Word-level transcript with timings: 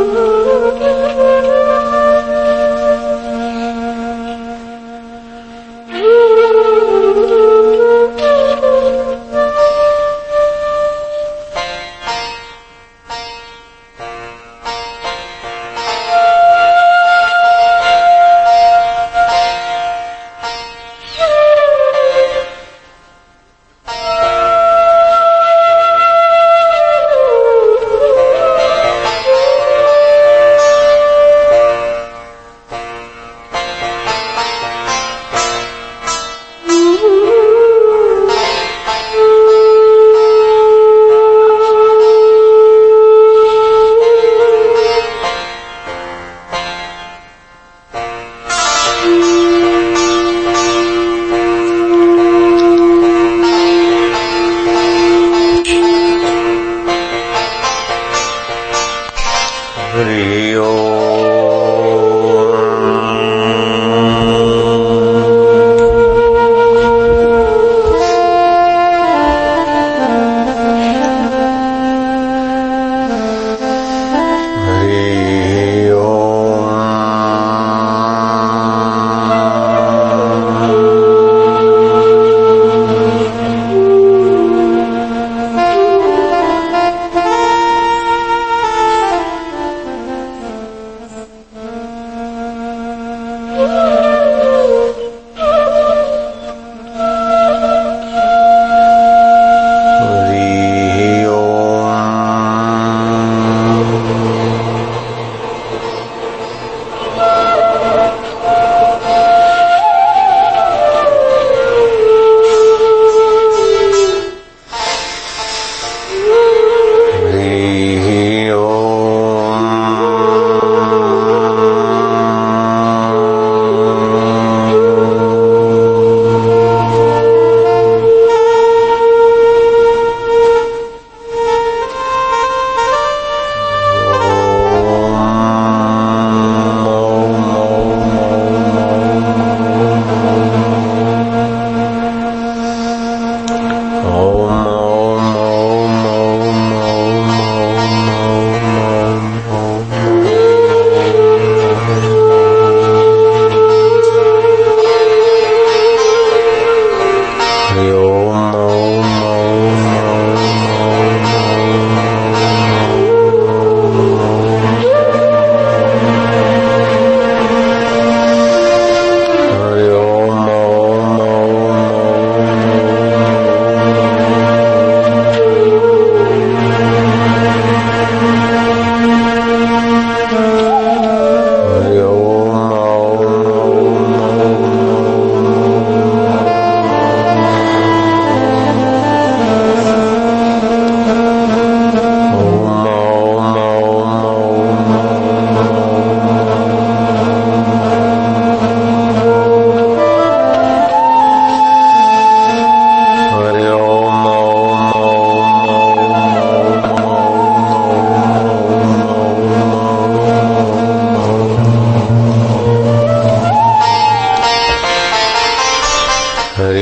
you. 0.00 0.29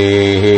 हरेः 0.09 0.58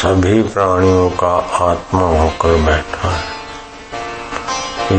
सभी 0.00 0.42
प्राणियों 0.42 1.10
का 1.10 1.48
आत्मा 1.70 2.22
होकर 2.22 2.56
बैठा 2.56 3.08
है। 3.08 3.24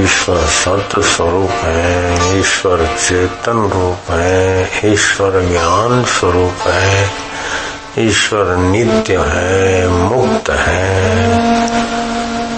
ईश्वर 0.04 0.38
सत्य 0.38 1.02
स्वरूप 1.02 1.50
है, 1.50 2.40
ईश्वर 2.40 2.86
चेतन 2.86 3.52
रूप 3.52 4.12
है, 4.12 4.70
ईश्वर 4.94 5.32
ज्ञान 5.32 6.06
स्वरूप 6.06 6.68
है, 6.68 7.10
ईश्वर 8.00 8.58
नित्य 8.58 9.18
है, 9.18 9.88
मुक्त 9.88 10.50
है, 10.50 11.12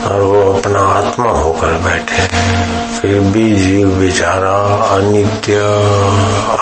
और 0.06 0.22
वो 0.22 0.54
अपना 0.54 0.80
आत्मा 0.80 1.30
होकर 1.30 1.68
बैठे 1.68 2.16
हैं। 2.16 3.00
फिर 3.00 3.20
भी 3.20 3.56
जीव 3.56 3.88
बेचारा 3.88 4.86
अनित्य 4.96 5.56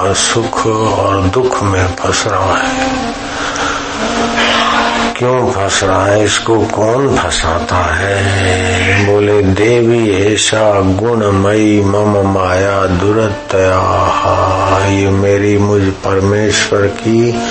असुख 0.10 0.68
और 0.68 1.22
दुख 1.22 1.64
में 1.64 1.96
फंस 1.96 2.24
रहा 2.28 2.58
है। 2.58 3.02
क्यों 5.22 5.52
फंस 5.52 5.84
रहा 5.84 6.06
है? 6.06 6.24
इसको 6.24 6.60
कौन 6.60 7.16
फंसाता 7.16 7.76
है? 7.76 9.06
बोले, 9.06 9.42
देवी, 9.42 10.34
ऐसा 10.34 10.82
गुणमयी 10.82 11.82
मम 11.82 12.34
माया 12.34 12.86
दुरतया 12.86 14.88
ये 14.88 15.10
मेरी 15.10 15.58
मुझ 15.58 15.82
परमेश्वर 15.82 16.82
की 16.82 17.42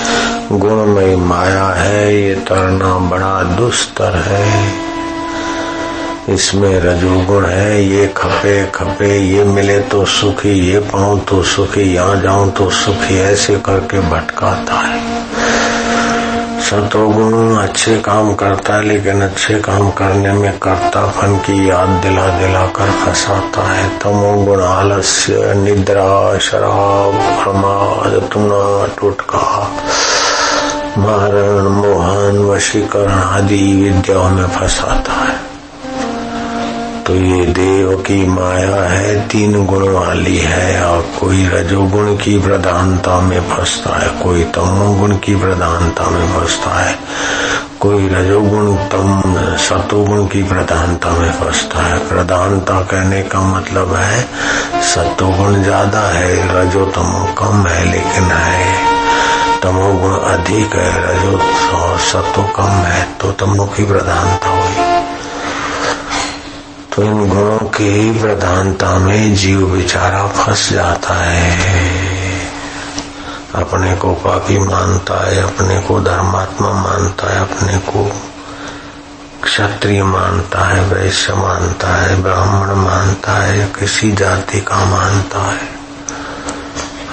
गुणमयी 0.51 1.15
माया 1.15 1.65
है। 1.65 2.21
ये 2.21 2.35
तरना 2.35 2.97
बड़ा 2.97 3.43
दुस्तर 3.43 4.15
है। 4.15 4.73
इसमें 6.29 6.79
रजोगुण 6.79 7.45
है। 7.45 7.85
ये 7.85 8.13
खपे 8.17 8.71
खपे, 8.75 9.19
ये 9.19 9.43
मिले 9.43 9.79
तो 9.79 10.05
सुखी, 10.05 10.49
ये 10.49 10.79
पाऊँ 10.79 11.19
तो 11.19 11.43
सुखी, 11.43 11.81
यहाँ 11.81 12.21
जाऊँ 12.21 12.51
तो 12.51 12.69
सुखी, 12.69 13.19
ऐसे 13.19 13.55
करके 13.55 13.99
भटकाता 13.99 14.73
है। 14.73 15.21
सतोगुण 16.71 17.55
अच्छे 17.55 17.97
काम 17.97 18.33
करता 18.33 18.75
है, 18.75 18.83
लेकिन 18.83 19.21
अच्छे 19.21 19.55
काम 19.55 19.91
करने 19.91 20.33
में 20.33 20.59
करता 20.59 21.07
फन 21.07 21.35
की 21.35 21.69
याद 21.69 21.89
दिला 21.89 22.27
दिला 22.27 22.65
कर 22.65 22.91
फंसाता 22.91 23.73
है। 23.73 23.89
तमोगुण 23.99 24.63
आलस्य, 24.63 25.53
निद्रा, 25.53 26.37
शराब, 26.37 27.43
प्रमाद 27.43 28.29
तुना 28.33 28.93
टुटका। 29.01 29.71
मारण, 30.97 31.67
मोहन, 31.67 32.39
वशीकरण 32.39 33.11
आदि 33.11 33.83
विद्याओं 33.83 34.29
में 34.29 34.47
फंसाता 34.47 35.13
है। 35.13 35.50
तो 37.11 37.15
ये 37.17 37.45
देव 37.45 37.95
की 37.97 38.25
माया 38.25 38.83
है, 38.83 39.27
तीन 39.27 39.65
गुण 39.65 39.89
वाली 39.89 40.37
है, 40.37 40.85
और 40.85 41.01
कोई 41.19 41.45
रजोगुण 41.45 42.15
की 42.15 42.37
प्रधानता 42.39 43.19
में 43.21 43.41
फंसता 43.49 43.95
है, 43.99 44.09
कोई 44.23 44.43
तमोगुण 44.43 45.15
की 45.17 45.35
प्रधानता 45.35 46.09
में 46.09 46.27
फंसता 46.33 46.77
है, 46.79 46.95
कोई 47.79 48.07
रजोगुण, 48.07 48.75
तम, 48.75 49.21
सतोगुण 49.57 50.25
की 50.25 50.43
प्रधानता 50.43 51.09
में 51.09 51.31
फंसता 51.31 51.83
है। 51.83 51.97
प्रधानता 52.09 52.79
कहने 52.81 53.21
का 53.23 53.41
मतलब 53.41 53.93
है, 53.95 54.21
सतोगुण 54.81 55.61
ज़्यादा 55.63 56.07
है, 56.09 56.31
रजो 56.55 56.85
तमो 56.85 57.25
कम 57.33 57.67
है, 57.67 57.83
लेकिन 57.91 58.31
है, 58.31 58.75
तमोगुण 59.63 60.15
अधिक 60.15 60.75
है, 60.75 60.89
रजो 61.01 61.37
सतो 61.97 62.43
कम 62.55 62.71
है 62.85 63.03
तो 63.21 63.31
तमो 63.31 63.65
की 63.65 63.85
प्रधानता 63.85 64.49
हुई 64.49 64.90
तो 66.95 67.03
इन 67.03 67.29
गुणों 67.29 67.57
की 67.57 68.19
प्रधानता 68.19 68.97
में 68.97 69.35
जीव 69.35 69.65
बेचारा 69.65 70.27
फंस 70.27 70.69
जाता 70.73 71.13
है। 71.13 71.59
अपने 73.55 73.95
को 73.95 74.13
पापी 74.13 74.59
मानता 74.59 75.27
है, 75.27 75.41
अपने 75.41 75.79
को 75.79 75.99
धर्मात्मा 75.99 76.71
मानता 76.71 77.33
है, 77.33 77.41
अपने 77.41 77.77
को 77.77 78.11
क्षत्रिय 79.43 80.03
मानता 80.03 80.65
है, 80.65 80.81
वैश्य 80.81 81.33
मानता 81.33 82.01
है, 82.01 82.21
ब्राह्मण 82.21 82.75
मानता 82.75 83.43
है 83.43 83.71
किसी 83.79 84.11
जाति 84.11 84.61
का 84.61 84.85
मानता 84.85 85.39
है। 85.39 85.81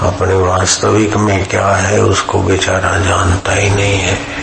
अपने 0.02 0.34
वास्तविक 0.34 1.16
में 1.16 1.48
क्या 1.48 1.68
है, 1.68 2.00
उसको 2.00 2.38
बेचारा 2.38 2.98
जानता 2.98 3.52
ही 3.52 3.70
नहीं 3.70 3.98
है। 3.98 4.37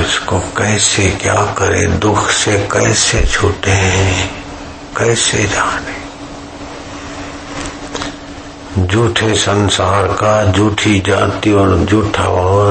इसको 0.00 0.38
कैसे 0.38 1.10
क्या 1.10 1.34
करे, 1.34 1.86
दुख 1.86 2.30
से 2.30 2.68
कैसे 2.72 3.26
छूटे 3.26 4.12
कैसे 4.96 5.44
जाने? 5.44 6.04
झूठे 8.86 9.34
संसार 9.34 10.06
का, 10.06 10.52
झूठी 10.52 11.00
जाति 11.00 11.52
और 11.52 11.78
झूठा 11.78 12.24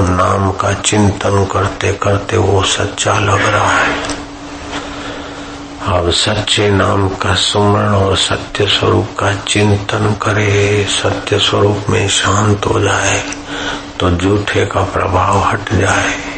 नाम 0.08 0.50
का 0.52 0.72
चिंतन 0.72 1.48
करते 1.52 1.92
करते 1.92 2.36
वो 2.36 2.62
सच्चा 2.62 3.18
लग 3.18 3.46
रहा 3.54 3.78
है। 3.78 3.98
अब 5.86 6.10
सच्चे 6.10 6.70
नाम 6.70 7.08
का 7.08 7.34
सुमरण 7.34 7.94
और 7.94 8.16
सत्य 8.16 8.66
स्वरूप 8.66 9.08
का 9.18 9.34
चिंतन 9.34 10.16
करे, 10.22 10.86
सत्य 10.90 11.38
स्वरूप 11.38 11.86
में 11.90 12.08
शांत 12.08 12.66
हो 12.66 12.80
जाए 12.80 13.24
तो 14.00 14.10
झूठे 14.10 14.66
का 14.66 14.80
प्रभाव 14.80 15.38
हट 15.38 15.72
जाए। 15.72 16.33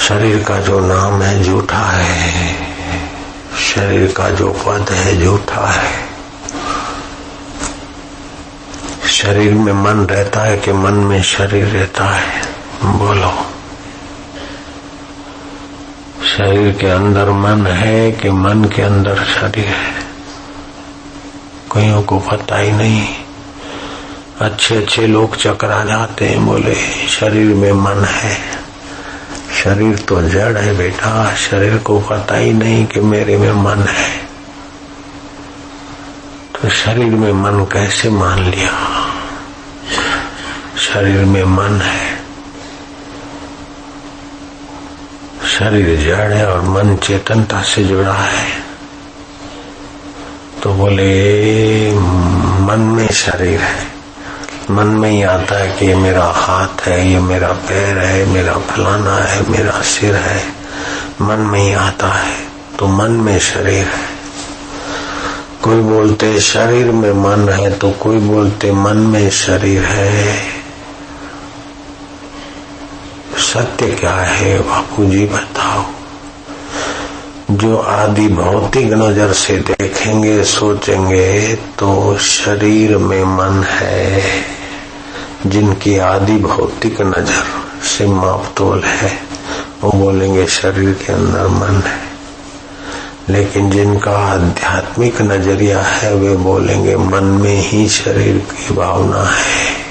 शरीर 0.00 0.44
का 0.44 0.60
जो 0.60 0.80
नाम 0.80 1.22
है 1.22 1.44
झूठा 1.44 1.86
है। 1.92 2.54
शरीर 3.58 4.12
का 4.16 4.30
जो 4.30 4.52
पद 4.52 4.86
है 4.92 5.24
झूठा 5.24 5.66
है। 5.66 6.08
शरीर 9.08 9.54
में 9.54 9.72
मन 9.72 10.06
रहता 10.06 10.40
है 10.40 10.58
कि 10.58 10.72
मन 10.72 10.92
में 10.92 11.22
शरीर 11.22 11.64
रहता 11.64 12.04
है। 12.04 12.42
बोलो। 12.84 13.46
शरीर 16.26 16.72
के 16.72 16.86
अंदर 16.86 17.30
मन 17.30 17.66
है 17.66 18.12
कि 18.12 18.30
मन 18.30 18.64
के 18.64 18.82
अंदर 18.82 19.24
शरीर 19.24 19.66
है? 19.66 19.94
कईयों 21.74 22.02
को 22.02 22.18
पता 22.18 22.58
ही 22.58 22.72
नहीं। 22.72 23.08
अच्छे 24.40 24.76
अच्छे 24.76 25.06
लोग 25.06 25.36
चकरा 25.36 25.84
जाते 25.84 26.28
हैं, 26.28 26.46
बोले, 26.46 26.74
शरीर 27.08 27.54
में 27.54 27.72
मन 27.72 28.04
है। 28.04 28.61
शरीर 29.52 29.96
तो 29.96 30.22
जड़ 30.22 30.56
है 30.56 30.76
बेटा, 30.76 31.34
शरीर 31.34 31.78
को 31.78 32.00
पता 32.00 32.36
ही 32.36 32.52
नहीं 32.52 32.86
कि 32.86 33.00
मेरे 33.00 33.36
में 33.36 33.52
मन 33.52 33.82
है। 33.82 34.18
तो 36.54 36.68
शरीर 36.68 37.10
में 37.10 37.32
मन 37.32 37.64
कैसे 37.64 38.10
मान 38.10 38.38
लिया? 38.38 38.72
शरीर 40.78 41.24
में 41.24 41.44
मन 41.44 41.80
है। 41.80 42.16
शरीर 45.58 46.00
जड़ 46.00 46.32
है 46.32 46.50
और 46.50 46.62
मन 46.62 46.96
चेतनता 46.96 47.62
से 47.62 47.84
जुड़ा 47.84 48.14
है। 48.14 48.62
तो 50.62 50.74
बोले, 50.74 51.94
मन 52.60 52.80
में 52.80 53.08
शरीर 53.08 53.60
है। 53.60 54.01
मन 54.70 54.86
में 54.86 55.10
ही 55.10 55.22
आता 55.22 55.58
है 55.58 55.76
कि 55.78 55.86
ये 55.86 55.94
मेरा 55.94 56.24
हाथ 56.26 56.82
है, 56.86 57.10
ये 57.10 57.18
मेरा 57.20 57.48
पैर 57.68 57.98
है 57.98 58.24
मेरा 58.26 58.52
फलाना 58.52 59.16
है, 59.16 59.48
मेरा 59.50 59.80
सिर 59.82 60.14
है। 60.16 60.42
मन 61.20 61.40
में 61.40 61.60
ही 61.60 61.72
आता 61.72 62.08
है 62.08 62.34
तो 62.78 62.86
मन 62.88 63.10
में 63.20 63.38
शरीर 63.38 63.86
है। 63.86 64.10
कोई 65.62 65.80
बोलते 65.80 66.38
शरीर 66.40 66.90
में 66.92 67.12
मन 67.14 67.48
है 67.48 67.70
तो 67.78 67.90
कोई 67.90 68.18
बोलते 68.18 68.72
मन 68.72 68.96
में 69.06 69.30
शरीर 69.30 69.82
है। 69.82 70.36
सत्य 73.42 73.86
क्या 73.90 74.14
है 74.14 74.58
बापू 74.60 75.04
जी 75.04 75.26
बताओ। 75.26 75.84
जो 77.50 77.76
आदि 77.76 78.28
भौतिक 78.28 78.92
नज़र 78.92 79.32
से 79.32 79.56
देखेंगे, 79.60 80.42
सोचेंगे 80.44 81.54
तो 81.78 82.16
शरीर 82.18 82.96
में 82.96 83.24
मन 83.24 83.62
है। 83.64 84.20
जिनकी 85.46 85.98
आदि 85.98 86.38
भौतिक 86.38 87.00
नज़र 87.00 87.44
से 87.84 88.06
मापतोल 88.06 88.84
है, 88.84 89.18
वो 89.84 89.90
बोलेंगे 89.90 90.46
शरीर 90.46 90.92
के 90.92 91.12
अंदर 91.12 91.46
मन 91.46 91.82
है। 91.86 92.12
लेकिन 93.28 93.70
जिनका 93.70 94.10
आध्यात्मिक 94.10 95.22
नज़रिया 95.22 95.80
है, 95.80 96.14
वे 96.14 96.36
बोलेंगे 96.36 96.96
मन 96.96 97.24
में 97.24 97.56
ही 97.56 97.88
शरीर 97.88 98.38
की 98.38 98.74
भावना 98.74 99.22
है। 99.22 99.82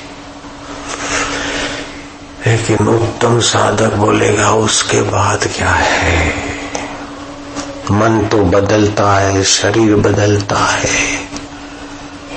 लेकिन 2.48 2.88
उत्तम 2.88 3.40
साधक 3.40 3.94
बोलेगा, 3.94 4.52
उसके 4.52 5.02
बाद 5.02 5.40
क्या 5.58 5.70
है? 5.70 6.34
मन 7.92 8.28
तो 8.32 8.38
बदलता 8.38 9.20
है, 9.20 9.44
शरीर 9.44 9.96
बदलता 9.96 10.58
है। 10.58 11.31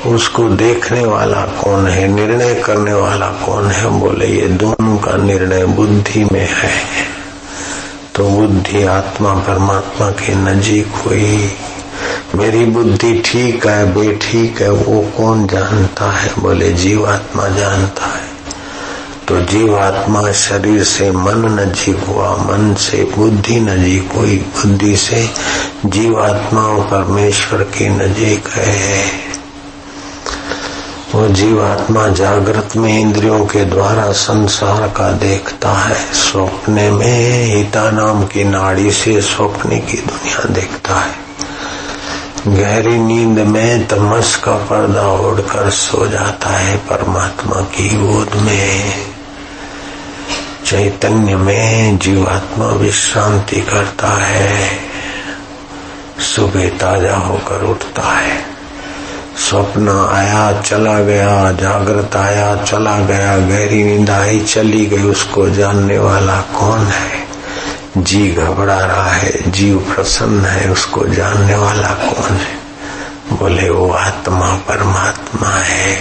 उसको 0.07 0.49
देखने 0.49 1.07
वाला 1.07 1.41
कौन 1.41 1.87
है, 1.87 2.09
निर्णय 2.09 2.55
करने 2.55 2.93
वाला 2.93 3.27
कौन 3.27 3.67
है? 3.67 3.89
बोले, 3.89 4.27
ये 4.27 4.49
दोनों 4.49 4.97
का 4.97 5.17
निर्णय 5.17 5.65
बुद्धि 5.65 6.25
में 6.33 6.49
है। 6.53 6.71
तो 8.15 8.29
बुद्धि 8.29 8.85
आत्मा 8.85 9.35
परमात्मा 9.35 10.11
के 10.11 10.35
नजीक 10.35 10.87
हुई। 10.87 11.53
मेरी 12.35 12.65
बुद्धि 12.65 13.23
ठीक 13.25 13.67
है, 13.67 13.95
बेठीक 13.95 14.63
है, 14.63 14.71
वो 14.71 15.01
कौन 15.17 15.47
जानता 15.47 16.13
है? 16.13 16.31
बोले, 16.39 16.73
जीवात्मा 16.73 17.49
जानता 17.49 18.07
है। 18.07 18.35
तो 19.29 19.41
जीवात्मा 19.41 20.33
शरीर 20.33 20.85
से 20.85 21.11
मन 21.11 21.59
नजीक 21.61 21.99
हुआ, 21.99 22.37
मन 22.37 22.75
से 22.75 23.11
बुद्धि 23.19 23.61
नजीक 23.61 24.13
हुई। 24.17 24.37
बुद्धि 24.37 24.97
से 24.97 25.31
जीवात्मा 25.87 26.63
परमेश्वर 26.63 27.63
के 27.63 27.89
नजीक 27.89 28.49
है। 28.49 29.05
वो 31.15 31.29
जीवात्मा 31.29 32.09
जागृत 32.09 32.77
में 32.77 33.01
इंद्रियों 33.01 33.47
के 33.47 33.65
द्वारा 33.65 34.13
संसार 34.13 34.89
का 34.89 35.13
देखता 35.13 35.73
है। 35.73 36.13
स्वप्ने 36.13 36.91
में 36.91 37.45
हिता 37.45 37.91
नाम 37.91 38.25
की 38.25 38.45
नाड़ी 38.45 38.93
से 38.93 39.21
स्वप्न 39.21 39.69
की 39.69 39.97
दुनिया 39.97 40.45
देखता 40.45 40.95
है। 40.95 41.13
गहरी 42.49 42.99
नींद 42.99 43.39
में 43.39 43.87
तमस 43.87 44.37
का 44.37 44.53
पर्दा 44.53 45.07
ओढ़कर 45.07 45.71
सो 45.71 46.07
जाता 46.07 46.51
है 46.51 46.77
परमात्मा 46.77 47.61
की 47.61 47.89
गोद 47.89 48.31
में। 48.35 49.07
चैतन्य 50.67 51.37
में 51.37 51.99
जीवात्मा 51.99 52.67
विश्रांति 52.67 53.61
करता 53.61 54.09
है। 54.09 54.79
सुबह 56.37 56.69
ताज़ा 56.69 57.17
होकर 57.17 57.63
उठता 57.65 58.03
है। 58.03 58.54
स्वप्न 59.39 60.11
आया, 60.13 60.61
चला 60.61 61.01
गया, 61.01 61.53
जागृत 61.53 62.17
आया, 62.17 62.57
चला 62.57 62.99
गया, 62.99 63.39
गहरी 63.39 63.85
नींद 63.85 64.11
आई, 64.11 64.41
चली 64.41 64.87
गई, 64.87 65.03
उसको 65.03 65.51
जानने 65.51 65.99
वाला 65.99 66.41
कौन 66.41 66.79
है? 66.79 67.27
जी 67.99 68.31
घबरा 68.31 68.79
रहा 68.79 69.11
है, 69.11 69.51
जीव 69.51 69.79
प्रसन्न 69.79 70.45
है, 70.45 70.71
उसको 70.71 71.07
जानने 71.07 71.55
वाला 71.55 71.89
कौन 71.89 72.37
है? 72.37 72.65
बोले, 73.33 73.71
वो 73.71 73.91
आत्मा 73.91 74.55
परमात्मा 74.55 75.49
है। 75.49 75.99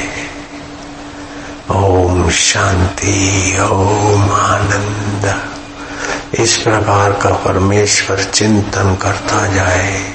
ओम 1.72 2.30
शांति, 2.30 3.58
ओम 3.72 4.32
आनंद। 4.32 5.42
इस 6.40 6.58
प्रकार 6.58 7.12
का 7.12 7.30
परमेश्वर 7.30 8.24
चिंतन 8.24 8.98
करता 9.02 9.54
जाए, 9.54 10.14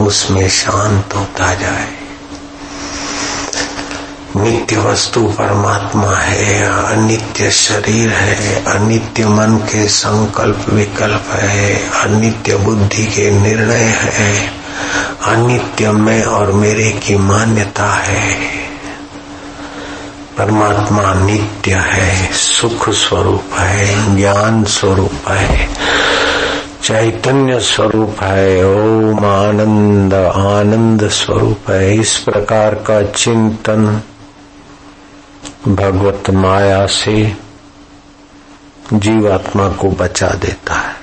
उसमें 0.00 0.48
शांत 0.48 1.14
होता 1.16 1.54
जाए। 1.54 1.97
नित्य 4.42 4.76
वस्तु 4.76 5.20
परमात्मा 5.20 6.16
है, 6.16 6.62
अनित्य 6.84 7.50
शरीर 7.50 8.10
है, 8.10 8.64
अनित्य 8.64 9.26
मन 9.26 9.56
के 9.56 9.88
संकल्प 9.88 10.66
विकल्प 10.68 11.24
है, 11.30 11.90
अनित्य 11.90 12.56
बुद्धि 12.56 13.04
के 13.04 13.30
निर्णय 13.30 13.98
है, 13.98 14.50
अनित्य 15.24 15.92
में 15.92 16.24
और 16.24 16.52
मेरे 16.52 16.90
की 16.90 17.16
मान्यता 17.16 17.92
है। 17.94 18.34
परमात्मा 20.38 21.14
नित्य 21.14 21.74
है, 21.74 22.32
सुख 22.32 22.90
स्वरूप 22.90 23.44
है, 23.54 24.16
ज्ञान 24.16 24.64
स्वरूप 24.64 25.28
है, 25.28 25.68
चैतन्य 26.82 27.60
स्वरूप 27.60 28.16
है, 28.22 28.74
ओम 28.74 29.24
आनंद 29.24 30.14
आनंद 30.34 31.08
स्वरूप 31.08 31.70
है। 31.70 31.96
इस 31.96 32.16
प्रकार 32.16 32.74
का 32.74 33.02
चिंतन 33.02 34.02
भगवत 35.68 36.30
माया 36.30 36.86
से 36.86 37.36
जीवात्मा 38.92 39.68
को 39.68 39.90
बचा 39.90 40.28
देता 40.28 40.74
है। 40.74 40.94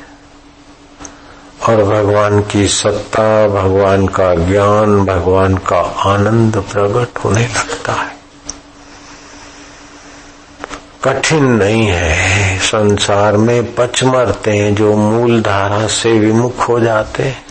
और 1.70 1.84
भगवान 1.84 2.42
की 2.42 2.68
सत्ता, 2.68 3.48
भगवान 3.48 4.08
का 4.08 4.36
ज्ञान, 4.36 5.06
भगवान 5.06 5.58
का 5.58 5.80
आनंद 6.06 6.58
प्रकट 6.58 7.20
होने 7.20 7.48
लगता 7.48 7.94
है। 7.94 8.16
कठिन 11.04 11.46
नहीं 11.46 11.88
है। 11.88 12.60
संसार 12.60 13.38
में 13.38 13.76
पच 13.76 14.04
मरते 14.04 14.52
हैं, 14.52 14.76
जो 14.76 14.96
मूल 14.96 15.42
धारा 15.42 15.88
से 15.88 16.20
विमुख 16.20 16.70
हो 16.70 16.80
जाते 16.80 17.24
हैं। 17.24 17.45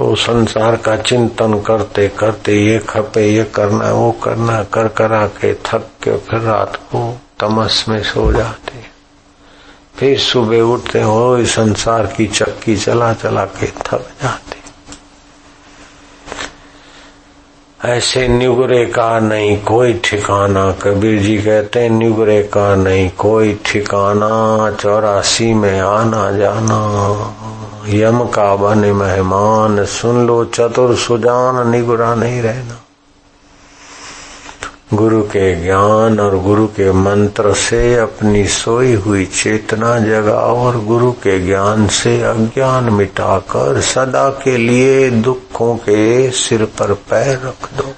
वो 0.00 0.14
संसार 0.14 0.76
का 0.76 0.96
चिंतन 0.96 1.54
करते 1.60 2.08
करते 2.08 2.54
ये 2.54 2.78
खपे, 2.78 3.30
ये 3.30 3.44
करना, 3.44 3.92
वो 3.92 4.12
करना, 4.12 4.62
कर 4.62 4.88
करा 4.88 5.26
के 5.26 5.54
थक 5.54 5.90
के 6.02 6.16
फिर 6.16 6.40
रात 6.40 6.76
को 6.76 7.20
तमस 7.40 7.84
में 7.88 8.02
सो 8.02 8.32
जाते। 8.32 8.82
फिर 9.96 10.18
सुबह 10.18 10.60
उठते 10.60 11.02
हो, 11.02 11.38
इस 11.38 11.54
संसार 11.54 12.06
की 12.06 12.26
चक्की 12.26 12.76
चला 12.76 13.12
चला 13.14 13.44
के 13.44 13.66
थक 13.66 14.08
जाते। 14.22 14.61
ऐसे 17.84 18.28
निगुरे 18.28 18.86
का 18.86 19.20
नहीं 19.20 19.62
कोई 19.62 20.00
ठिकाना। 20.04 20.72
कबीर 20.72 21.22
जी 21.22 21.38
कहते 21.38 21.80
हैं, 21.80 21.90
निगुरे 21.90 22.42
का 22.42 22.76
नहीं 22.76 23.10
कोई 23.18 23.60
ठिकाना। 23.66 24.70
चौरासी 24.80 25.54
में 25.54 25.80
आना 25.80 26.32
जाना। 26.32 27.34
यम 27.88 28.24
का 28.24 28.56
बने 28.56 28.92
मेहमान। 28.92 29.84
सुन 29.84 30.26
लो 30.26 30.44
चतुर 30.44 30.96
सुजान, 30.96 31.70
निगुरा 31.70 32.14
नहीं 32.14 32.42
रहना। 32.42 32.81
गुरु 34.94 35.22
के 35.22 35.64
ज्ञान 35.64 36.20
और 36.20 36.38
गुरु 36.38 36.66
के 36.66 36.92
मंत्र 36.92 37.54
से 37.54 37.96
अपनी 37.96 38.46
सोई 38.46 38.92
हुई 38.92 39.24
चेतना 39.24 39.98
जगाओ 39.98 40.56
और 40.56 40.84
गुरु 40.84 41.12
के 41.12 41.40
ज्ञान 41.40 41.88
से 41.88 42.22
अज्ञान 42.22 42.84
मिटाकर 42.84 43.80
सदा 43.80 44.30
के 44.30 44.56
लिए 44.56 45.10
दुखों 45.10 45.76
के 45.76 46.30
सिर 46.30 46.64
पर 46.64 46.92
पैर 46.92 47.40
रख 47.44 47.68
दो। 47.74 47.94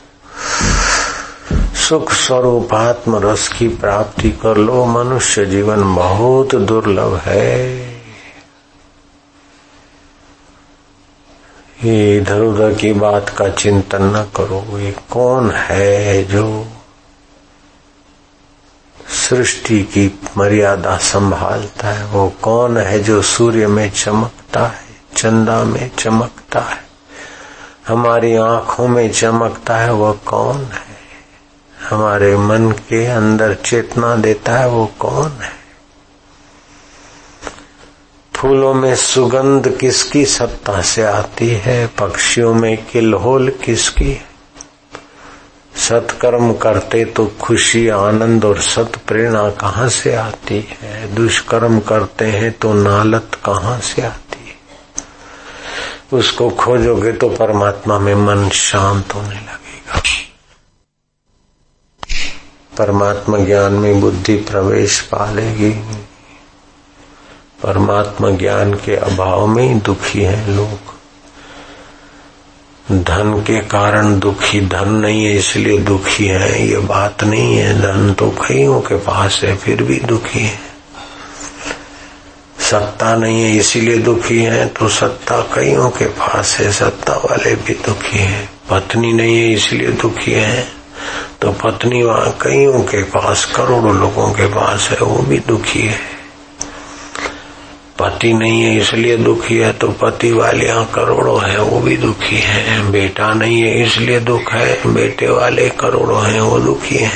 सुख 1.74 2.12
स्वरूप 2.12 2.74
आत्म 2.74 3.16
रस 3.16 3.48
की 3.48 3.68
प्राप्ति 3.68 4.30
कर 4.30 4.56
लो। 4.56 4.84
मनुष्य 4.84 5.46
जीवन 5.46 5.94
बहुत 5.94 6.54
दुर्लभ 6.54 7.20
है। 7.24 7.78
ये 11.84 12.16
इधर 12.16 12.40
उधर 12.40 12.74
की 12.74 12.92
बात 12.92 13.28
का 13.28 13.48
चिंतन 13.48 14.02
न 14.02 14.26
करो। 14.36 14.78
ये 14.78 14.96
कौन 15.10 15.50
है 15.50 16.24
जो 16.24 16.66
सृष्टि 19.08 19.82
की 19.82 20.20
मर्यादा 20.38 20.96
संभालता 20.96 21.88
है। 21.88 22.06
वो 22.06 22.32
कौन 22.42 22.76
है 22.76 23.00
जो 23.00 23.22
सूर्य 23.22 23.66
में 23.66 23.90
चमकता 23.90 24.66
है, 24.66 24.84
चंदा 25.16 25.64
में 25.64 25.90
चमकता 25.98 26.60
है? 26.60 26.84
हमारी 27.88 28.36
आँखों 28.36 28.88
में 28.88 29.12
चमकता 29.12 29.76
है 29.76 29.92
वह 29.92 30.12
कौन 30.12 30.56
है? 30.56 30.94
हमारे 31.90 32.36
मन 32.36 32.70
के 32.70 33.06
अंदर 33.06 33.54
चेतना 33.54 34.16
देता 34.16 34.56
है, 34.56 34.68
वो 34.68 34.86
कौन 34.98 35.30
है? 35.30 35.64
फूलों 38.34 38.74
में 38.74 38.96
सुगंध 38.96 39.76
किसकी 39.76 40.26
सत्ता 40.26 40.82
से 40.82 41.02
आती 41.02 41.48
है? 41.48 41.86
पक्षियों 41.86 42.54
में 42.54 42.86
किलहोल 42.86 43.50
किसकी 43.64 44.22
सत्कर्म 45.76 46.54
करते 46.54 47.04
तो 47.04 47.26
खुशी, 47.40 47.88
आनंद 47.88 48.44
और 48.44 48.60
सत 48.60 48.92
प्रेरणा 49.06 49.50
कहाँ 49.50 49.88
से 49.88 50.14
आती 50.14 50.68
है? 50.70 51.14
दुष्कर्म 51.14 51.80
करते 51.80 52.24
हैं 52.24 52.52
तो 52.52 52.72
नालत 52.72 53.30
कहाँ 53.44 53.80
से 53.80 54.02
आती 54.02 54.48
है? 54.48 54.54
उसको 56.18 56.50
खोजोगे 56.50 57.12
तो 57.12 57.28
परमात्मा 57.28 57.98
में 57.98 58.14
मन 58.14 58.48
शांत 58.48 59.14
होने 59.14 59.34
लगेगा। 59.34 60.00
परमात्मा 62.78 63.38
ज्ञान 63.38 63.72
में 63.72 64.00
बुद्धि 64.00 64.36
प्रवेश 64.36 65.00
पालेगी। 65.00 65.70
परमात्मा 67.62 68.30
ज्ञान 68.30 68.74
के 68.74 68.96
अभाव 68.96 69.46
में 69.46 69.68
ही 69.68 69.74
दुखी 69.74 70.22
है 70.22 70.50
लोग। 70.50 70.93
धन 72.92 73.44
के 73.46 73.58
कारण 73.58 74.18
दुखी, 74.18 74.60
धन 74.60 74.88
नहीं 74.88 75.24
है, 75.24 75.36
इसलिए 75.36 75.78
दुखी 75.78 76.26
है, 76.26 76.68
ये 76.68 76.78
बात 76.78 77.24
नहीं 77.24 77.56
है। 77.56 77.80
धन 77.80 78.12
तो 78.12 78.30
कईयों 78.30 78.80
के 78.80 78.94
पास 78.94 79.40
है, 79.44 79.56
फिर 79.56 79.82
भी 79.82 80.00
दुखी 80.00 80.40
है। 80.40 80.58
सत्ता 82.58 83.16
नहीं 83.16 83.42
है, 83.42 83.56
इसीलिए 83.56 83.98
दुखी 83.98 84.42
है 84.42 84.66
तो 84.66 84.88
सत्ता 84.88 85.40
कईयों 85.40 85.90
के 85.90 86.04
पास 86.04 86.56
है, 86.60 86.72
सत्ता 86.72 87.12
वाले 87.12 87.54
भी 87.54 87.74
दुखी 87.74 88.18
है। 88.18 88.48
पत्नी 88.70 89.12
नहीं 89.12 89.36
है, 89.36 89.52
इसलिए 89.52 89.88
दुखी 89.88 90.32
है। 90.32 90.68
तो 91.40 91.52
पत्नी 91.52 92.02
वहाँ 92.02 92.38
कईयों 92.42 92.80
के 92.80 93.02
पास, 93.02 93.44
करोड़ों 93.44 93.96
लोगों 93.96 94.30
के 94.30 94.46
पास 94.46 94.88
है, 94.90 94.98
वो 94.98 95.22
भी 95.22 95.38
दुखी 95.38 95.80
है। 95.80 96.13
पति 97.98 98.32
नहीं 98.32 98.62
है, 98.62 98.76
इसलिए 98.78 99.16
दुखी 99.16 99.56
है 99.56 99.72
तो 99.72 99.88
पति 99.88 100.30
वाले 100.32 100.66
यहाँ 100.66 100.84
करोड़ों 100.94 101.40
है, 101.42 101.58
वो 101.60 101.80
भी 101.80 101.96
दुखी 101.96 102.36
है। 102.36 102.90
बेटा 102.92 103.32
नहीं 103.34 103.60
है, 103.62 103.82
इसलिए 103.82 104.20
दुख 104.20 104.52
है, 104.52 104.92
बेटे 104.94 105.28
वाले 105.28 105.68
करोड़ों 105.70 106.22
हैं, 106.22 106.40
वो 106.40 106.58
दुखी 106.58 106.96
है। 106.96 107.10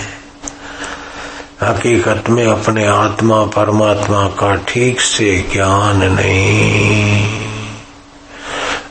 हकीकत 1.62 2.28
में 2.30 2.46
अपने 2.46 2.86
आत्मा, 2.86 3.42
परमात्मा 3.46 4.24
का 4.38 4.54
ठीक 4.68 5.00
से 5.00 5.36
ज्ञान 5.52 6.02
नहीं। 6.12 7.26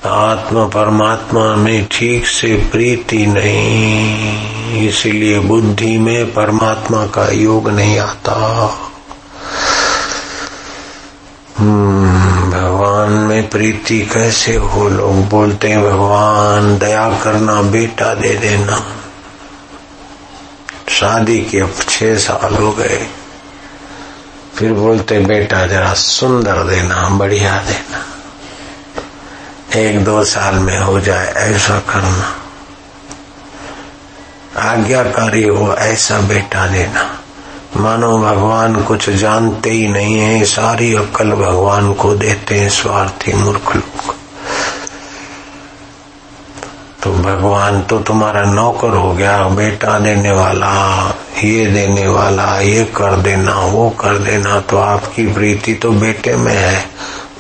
आत्मा, 0.06 0.66
परमात्मा 0.66 1.44
में 1.56 1.86
ठीक 1.92 2.26
से 2.28 2.56
प्रीति 2.72 3.26
नहीं, 3.26 4.88
इसलिए 4.88 5.40
बुद्धि 5.40 5.98
में 5.98 6.34
परमात्मा 6.34 7.06
का 7.08 7.30
योग 7.32 7.70
नहीं 7.70 7.98
आता। 8.00 8.36
भगवान 11.62 13.10
में 13.12 13.50
प्रीति 13.50 14.02
कैसे 14.02 14.56
हो? 14.56 14.90
लोग 14.90 15.30
बोलते 15.30 15.70
हैं, 15.70 15.84
भगवान, 15.84 16.78
दया 16.78 17.20
करना, 17.24 17.62
बेटा 17.62 18.14
दे 18.14 18.36
देना। 18.36 18.86
शादी 20.90 21.40
के 21.40 21.60
अब 21.60 21.74
छह 21.90 22.18
साल 22.18 22.56
हो 22.56 22.72
गए। 22.72 23.08
फिर 24.56 24.74
बोलते 24.74 25.20
बेटा, 25.20 25.68
जरा 25.68 25.94
सुंदर 25.94 26.64
देना, 26.64 27.10
बढ़िया 27.10 27.64
देना। 27.64 28.06
एक 29.80 30.04
दो 30.04 30.24
साल 30.24 30.56
में 30.56 30.80
हो 30.80 31.00
जाए, 31.00 31.28
ऐसा 31.28 31.80
करना। 31.80 32.36
आज्ञाकारी 34.62 35.48
हो, 35.48 35.74
ऐसा 35.74 36.20
बेटा 36.20 36.68
देना। 36.68 37.17
मानो 37.78 38.18
भगवान 38.18 38.76
कुछ 38.84 39.10
जानते 39.10 39.70
ही 39.70 39.88
नहीं 39.88 40.20
है 40.20 40.46
सारी 40.46 40.96
अक्ल 40.96 41.32
भगवान 41.32 41.94
को 41.94 42.14
देते 42.16 42.56
हैं, 42.56 42.70
स्वार्थी 42.70 43.34
मूर्ख 43.34 43.76
लोग। 43.76 44.16
तो 47.04 47.12
भगवान 47.14 47.82
तो 47.82 48.00
तुम्हारा 48.00 48.44
नौकर 48.44 48.90
हो 48.90 49.14
गया, 49.14 49.48
बेटा 49.50 50.00
देने 50.00 50.32
वाला, 50.32 50.74
ये 51.44 51.66
देने 51.66 52.08
वाला, 52.08 52.60
ये 52.60 52.84
कर 52.86 53.16
देना, 53.16 53.60
वो 53.60 53.90
कर 53.90 54.18
देना 54.18 54.60
तो 54.60 54.78
आपकी 54.78 55.28
प्रीति 55.34 55.74
तो 55.74 55.92
बेटे 55.92 56.36
में 56.36 56.56
है, 56.56 56.86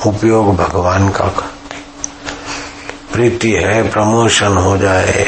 उपयोग 0.06 0.56
भगवान 0.56 1.10
का 1.10 1.26
प्रीति 3.14 3.52
है, 3.52 3.90
प्रमोशन 3.90 4.58
हो 4.58 4.78
जाए, 4.78 5.26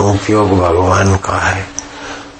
उपयोग 0.00 0.58
भगवान 0.58 1.16
का 1.16 1.38
है। 1.40 1.73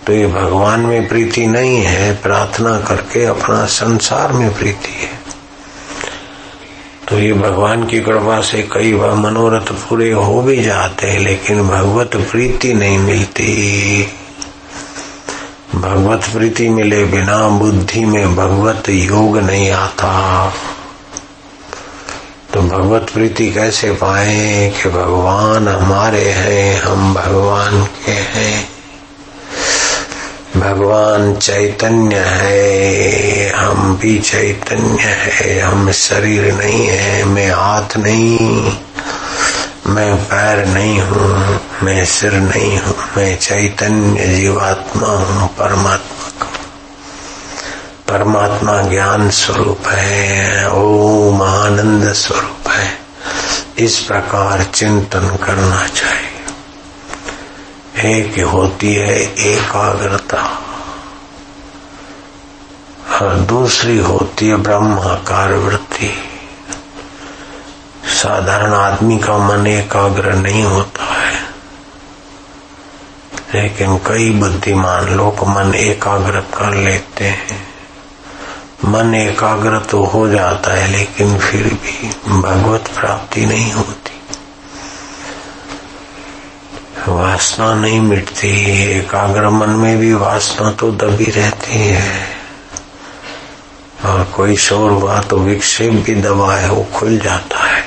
तो 0.07 0.13
ये 0.13 0.27
भगवान 0.27 0.81
में 0.81 1.09
प्रीति 1.09 1.47
नहीं 1.47 1.79
है, 1.79 2.23
प्रार्थना 2.23 2.81
करके 2.81 3.25
अपना 3.25 3.67
संसार 3.67 4.33
में 4.33 4.59
प्रीति 4.59 4.93
है। 4.93 5.15
तो 7.09 7.19
ये 7.19 7.33
भगवान 7.33 7.85
की 7.85 8.01
कृपा 8.01 8.41
से 8.41 8.63
कई 8.63 8.93
बार 8.93 9.11
मनोरथ 9.11 9.73
पूरे 9.73 10.13
हो 10.13 10.43
भी 10.43 10.63
जाते 10.63 11.07
हैं, 11.07 11.19
लेकिन 11.19 11.69
भगवत 11.69 12.11
प्रीति 12.17 12.75
नहीं 12.75 12.99
मिलती। 12.99 14.09
भगवत 15.75 16.25
प्रीति 16.33 16.69
मिले 16.69 17.05
बिना 17.05 17.49
बुद्धि 17.49 18.05
में 18.05 18.37
भगवत 18.37 18.89
योग 18.89 19.39
नहीं 19.39 19.71
आता। 19.71 20.53
तो 22.55 22.63
भगवत 22.63 23.11
प्रीति 23.13 23.51
कैसे 23.51 23.93
पाए 23.93 24.73
कि 24.83 24.89
भगवान 24.89 25.69
हमारे 25.69 26.31
हैं, 26.31 26.83
हम 26.83 27.15
भगवान 27.15 27.85
के 27.85 28.13
हैं? 28.13 28.74
भगवान 30.57 31.35
चैतन्य 31.35 32.17
है, 32.17 33.49
हम 33.51 33.97
भी 33.97 34.19
चैतन्य 34.19 35.03
है, 35.03 35.61
हम 35.61 35.91
शरीर 35.91 36.55
नहीं 36.55 36.87
है, 36.87 37.25
मैं 37.25 37.51
हाथ 37.51 37.97
नहीं, 37.97 38.73
मैं 39.87 40.17
पैर 40.17 40.67
नहीं 40.67 41.01
हूँ, 41.01 41.61
मैं 41.83 42.05
सिर 42.05 42.33
नहीं 42.33 42.79
हूँ, 42.79 42.97
मैं 43.17 43.39
चैतन्य 43.39 44.37
जीवात्मा 44.37 45.09
हूँ, 45.09 45.49
परमात्मा 45.49 46.47
का। 46.47 46.51
परमात्मा 48.09 48.83
ज्ञान 48.83 49.31
स्वरूप 49.31 49.89
है, 49.89 50.71
ओम 50.71 51.43
आनंद 51.43 52.13
स्वरूप 52.13 52.69
है। 52.69 52.99
इस 53.79 53.99
प्रकार 53.99 54.67
चिंतन 54.75 55.39
करना 55.47 55.87
चाहिए। 55.87 56.34
एक 57.99 58.41
होती 58.41 58.95
है 58.95 59.21
एकाग्रता। 59.39 60.61
और 63.23 63.35
दूसरी 63.35 63.99
होती 63.99 64.49
है 64.49 64.57
ब्रह्माकार 64.57 65.53
वृत्ति। 65.53 66.17
साधारण 68.07 68.75
आदमी 68.75 69.19
का 69.19 69.39
मन 69.39 69.67
एकाग्र 69.67 70.33
नहीं 70.33 70.65
होता 70.65 71.05
है। 71.05 71.43
लेकिन 73.55 73.99
कई 73.99 74.31
बुद्धिमान 74.31 75.09
लोग 75.17 75.49
मन 75.49 75.75
एकाग्र 75.75 76.41
कर 76.41 76.75
लेते 76.75 77.25
हैं। 77.25 77.75
मन 78.85 79.15
एकाग्र 79.15 79.79
तो 79.79 80.05
हो 80.05 80.29
जाता 80.29 80.71
है, 80.75 80.89
लेकिन 80.89 81.39
फिर 81.39 81.63
भी 81.63 82.09
भगवत 82.41 82.89
प्राप्ति 83.01 83.47
नहीं 83.47 83.73
होती। 83.73 84.14
वासना 87.09 87.75
नहीं 87.75 88.01
मिटती, 88.01 88.83
एकाग्र 88.99 89.49
मन 89.51 89.71
में 89.71 89.99
भी 89.99 90.15
वासना 90.15 90.71
तो 90.71 90.91
दबी 90.91 91.25
रहती 91.25 91.75
है। 91.75 92.27
और 94.05 94.25
कोई 94.25 94.57
शोर 94.57 94.91
हुआ 94.91 95.21
तो 95.21 95.37
विक्षेप 95.37 95.93
भी 95.93 96.15
दबा 96.15 96.55
है 96.55 96.71
वो 96.71 96.87
खुल 96.95 97.19
जाता 97.19 97.59
है। 97.59 97.83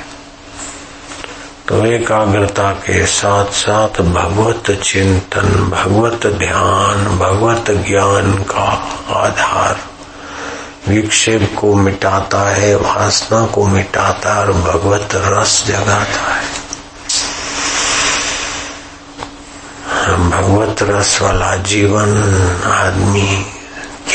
तो 1.68 1.86
एकाग्रता 1.86 2.72
के 2.72 3.06
साथ 3.06 3.46
साथ 3.46 4.02
भगवत 4.02 4.82
चिंतन, 4.84 5.70
भगवत 5.70 6.28
ध्यान, 6.28 7.18
भगवत 7.18 7.66
ज्ञान 7.72 8.34
का 8.34 8.94
आधार 9.14 9.80
विक्षेप 10.88 11.56
को 11.62 11.76
मिटाता 11.76 12.50
है, 12.50 12.76
वासना 12.76 13.46
को 13.46 13.68
मिटाता 13.68 14.34
है 14.34 14.40
और 14.40 14.54
भगवत 14.54 15.10
रस 15.14 15.64
जगाता 15.68 16.34
है। 16.34 16.57
भगवत 20.08 20.82
रस 20.82 21.22
वाला 21.22 21.56
जीवन 21.56 22.10
आदमी 22.66 23.46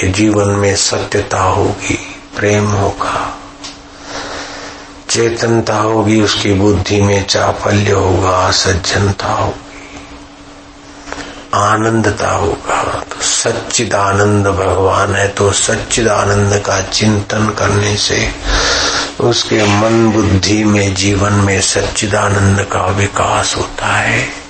के 0.01 0.07
जीवन 0.09 0.49
में 0.49 0.75
सत्यता 0.77 1.41
होगी, 1.41 1.99
प्रेम 2.37 2.67
होगा, 2.67 3.39
चेतनता 5.11 5.77
होगी, 5.77 6.21
उसकी 6.23 6.53
बुद्धि 6.53 7.01
में 7.01 7.27
चापल्य 7.27 7.91
होगा, 7.91 8.51
सज्जनता 8.51 9.33
होगी, 9.33 9.61
आनंदता 11.55 12.31
होगा। 12.31 12.83
तो 12.83 13.23
सच्चिद 13.23 13.95
आनंद 13.95 14.47
भगवान 14.47 15.15
है 15.15 15.29
तो 15.29 15.53
सच्चिद 15.53 16.09
आनंद 16.09 16.63
का 16.67 16.81
चिंतन 16.83 17.49
करने 17.49 17.97
से 17.97 18.29
उसके 19.21 19.63
मन 19.65 20.11
बुद्धि 20.13 20.65
में, 20.65 20.95
जीवन 20.95 21.33
में 21.33 21.61
सच्चिदानंद 21.61 22.61
का 22.63 22.87
विकास 22.87 23.55
होता 23.57 23.87
है। 23.87 24.42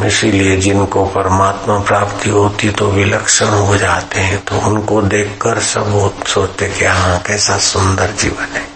इसीलिए 0.00 0.56
जिनको 0.56 1.06
परमात्मा 1.06 1.78
प्राप्ति 1.78 2.30
होती 2.30 2.70
तो 2.70 2.86
विलक्षण 2.86 3.46
हो 3.46 3.76
जाते 3.76 4.20
हैं 4.20 4.44
तो 4.44 4.66
उनको 4.66 5.02
देखकर 5.02 5.60
सब 5.60 6.12
सोचते 6.26 6.68
कि 6.68 6.84
हाँ 6.84 7.18
कैसा 7.18 7.58
सुंदर 7.58 8.10
जीवन 8.10 8.44
है। 8.44 8.68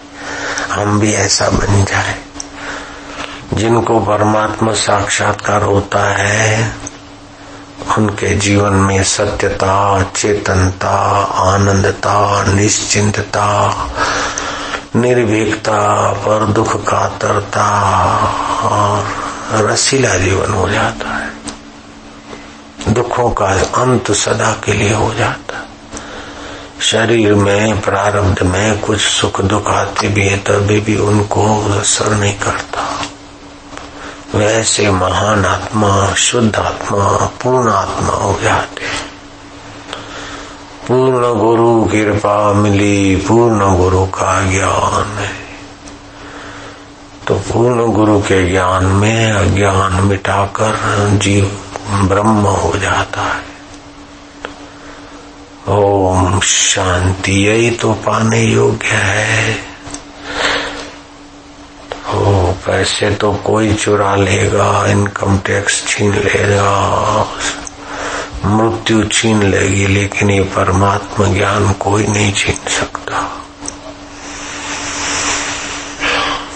हम 0.71 0.99
भी 0.99 1.13
ऐसा 1.13 1.49
बन 1.49 1.85
जाए। 1.85 2.15
जिनको 3.53 3.99
परमात्मा 3.99 4.73
साक्षात्कार 4.73 5.63
होता 5.63 6.15
है, 6.17 6.75
उनके 7.97 8.35
जीवन 8.35 8.73
में 8.73 9.03
सत्यता, 9.03 10.03
चेतनता, 10.03 11.23
आनंदता, 11.53 12.43
निश्चिंतता, 12.43 13.77
निर्भीकता, 14.95 16.11
पर 16.13 16.45
दुख 16.45 16.75
कातरता 16.75 17.69
और 18.63 19.26
रसीला 19.51 20.17
जीवन 20.17 20.53
हो 20.53 20.69
जाता 20.69 21.15
है। 21.15 21.31
दुखों 22.93 23.31
का 23.31 23.45
अंत 23.81 24.11
सदा 24.11 24.61
के 24.65 24.73
लिए 24.73 24.93
हो 24.93 25.13
जाता 25.13 25.63
शरीर 26.81 27.33
में, 27.33 27.81
प्रारब्ध 27.81 28.43
में 28.43 28.79
कुछ 28.79 28.99
सुख 28.99 29.41
दुख 29.41 29.67
आते 29.67 30.07
भी 30.07 30.27
है, 30.27 30.37
तभी 30.37 30.79
भी 30.79 30.97
उनको 30.97 31.71
असर 31.79 32.15
नहीं 32.15 32.39
करता। 32.39 33.01
वैसे 34.35 34.91
महान 34.91 35.45
आत्मा, 35.45 36.13
शुद्ध 36.13 36.55
आत्मा, 36.55 37.07
पूर्ण 37.17 37.71
आत्मा 37.71 38.13
हो 38.13 38.39
जाते 38.43 39.07
पूर्ण 40.87 41.39
गुरु 41.39 41.85
कृपा 41.85 42.53
मिली, 42.53 43.15
पूर्ण 43.15 43.77
गुरु 43.77 44.05
का 44.05 44.51
ज्ञान 44.51 45.17
है। 45.17 45.46
तो 47.27 47.35
पूर्ण 47.35 47.91
गुरु 47.91 48.19
के 48.19 48.49
ज्ञान 48.49 48.85
में 48.85 49.31
अज्ञान 49.31 49.93
मिटाकर 49.93 51.09
जीव 51.13 51.59
ब्रह्म 51.89 52.37
हो 52.37 52.77
जाता 52.77 53.21
है। 53.21 53.47
ओम 55.67 56.39
शांति, 56.39 57.47
यही 57.47 57.71
तो 57.71 57.93
पाने 57.93 58.41
योग्य 58.41 58.87
है। 58.87 59.59
ओ, 62.13 62.51
पैसे 62.51 63.09
तो 63.11 63.33
कोई 63.33 63.73
चुरा 63.73 64.15
लेगा, 64.15 64.85
इनकम 64.87 65.37
टैक्स 65.37 65.87
छीन 65.87 66.13
लेगा, 66.13 67.27
मृत्यु 68.45 69.03
छीन 69.03 69.43
लेगी, 69.43 69.87
लेकिन 69.87 70.31
ये 70.31 70.41
परमात्मा 70.41 71.27
ज्ञान 71.27 71.73
कोई 71.73 72.07
नहीं 72.07 72.33
छीन 72.33 72.55
सकता। 72.55 73.46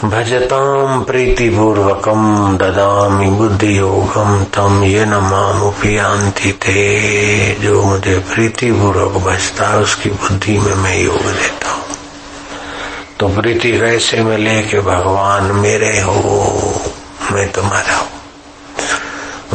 भजताम 0.04 1.04
प्रीतिपूर्वकम 1.04 2.58
ददामी 2.58 3.28
बुद्धि 3.28 3.78
योगम 3.78 4.44
तम 4.44 4.84
ये 4.84 5.06
न 5.06 5.14
मामुपियांति 5.14 6.52
थे 6.52 7.56
जो 7.56 7.84
मुझे 7.84 8.20
प्रीतिपूर्वक 8.20 9.12
भजता 9.12 9.68
है, 9.68 9.78
उसकी 9.78 10.10
बुद्धि 10.10 10.60
में 10.60 10.76
मैं 10.76 11.04
योग 11.04 11.22
देता 11.22 11.72
हूँ। 11.72 11.84
तो 13.20 13.28
प्रीति 13.28 13.72
कैसे 13.72 14.24
मिले 14.24 14.62
कि 14.62 14.80
भगवान 14.80 15.44
मेरे 15.44 16.02
हो, 16.02 16.82
मैं 17.32 17.52
तुम्हारा 17.52 17.96
हूँ। 17.96 18.10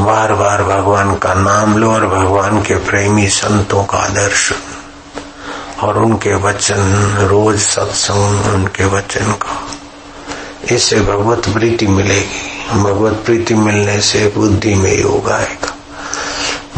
बार 0.06 0.32
बार 0.32 0.62
भगवान 0.62 1.16
का 1.16 1.34
नाम 1.34 1.78
लो 1.78 1.92
और 1.92 2.06
भगवान 2.06 2.62
के 2.62 2.74
प्रेमी 2.74 3.28
संतों 3.28 3.84
का 3.84 4.08
दर्शन 4.08 4.56
और 5.86 5.98
उनके 5.98 6.34
वचन, 6.34 7.16
रोज 7.30 7.58
सत्संग 7.58 8.54
उनके 8.54 8.84
वचन 8.84 9.32
का। 9.32 9.62
इससे 10.72 11.00
भगवत 11.00 11.48
प्रीति 11.48 11.86
मिलेगी। 11.86 12.72
भगवत 12.82 13.22
प्रीति 13.26 13.54
मिलने 13.54 14.00
से 14.00 14.32
बुद्धि 14.36 14.74
में 14.74 15.00
योग 15.00 15.30
आएगा। 15.30 15.76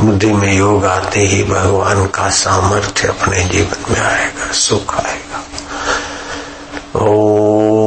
बुद्धि 0.01 0.33
में 0.33 0.59
योग 0.59 0.85
आते 0.85 1.21
ही 1.21 1.45
भगवान 1.45 2.07
का 2.07 2.31
सामर्थ्य 2.31 3.09
अपने 3.09 3.45
जीवन 3.45 3.95
में 3.95 4.01
आएगा, 4.01 4.53
सुख 4.53 4.97
आएगा। 4.97 5.45
ओ 7.01 7.78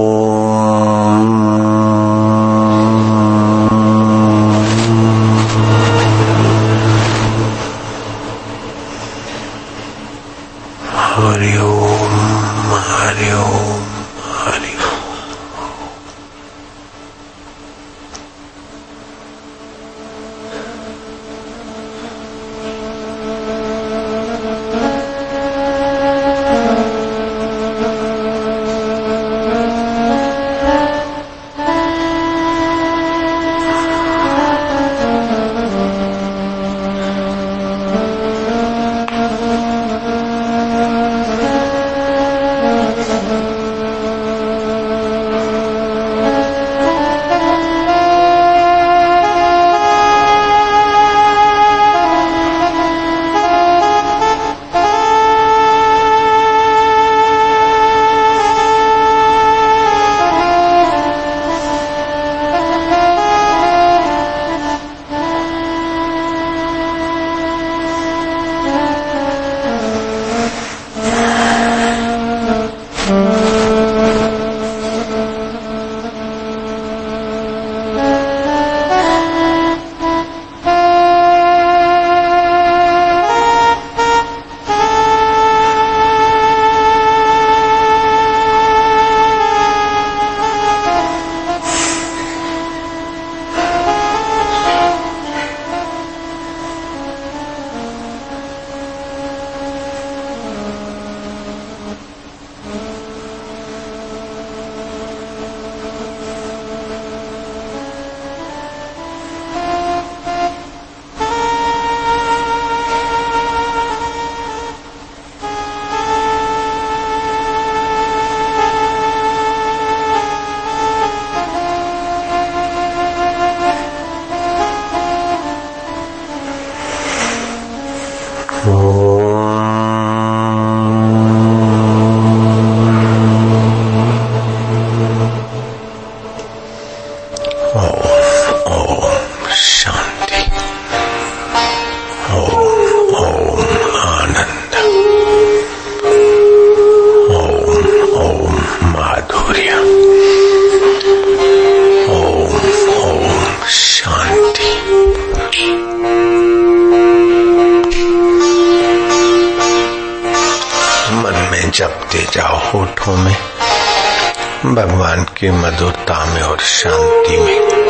की 165.22 165.52
मधुरता 165.52 166.26
में 166.26 166.42
और 166.42 166.60
शांति 166.60 167.38
में। 167.38 167.82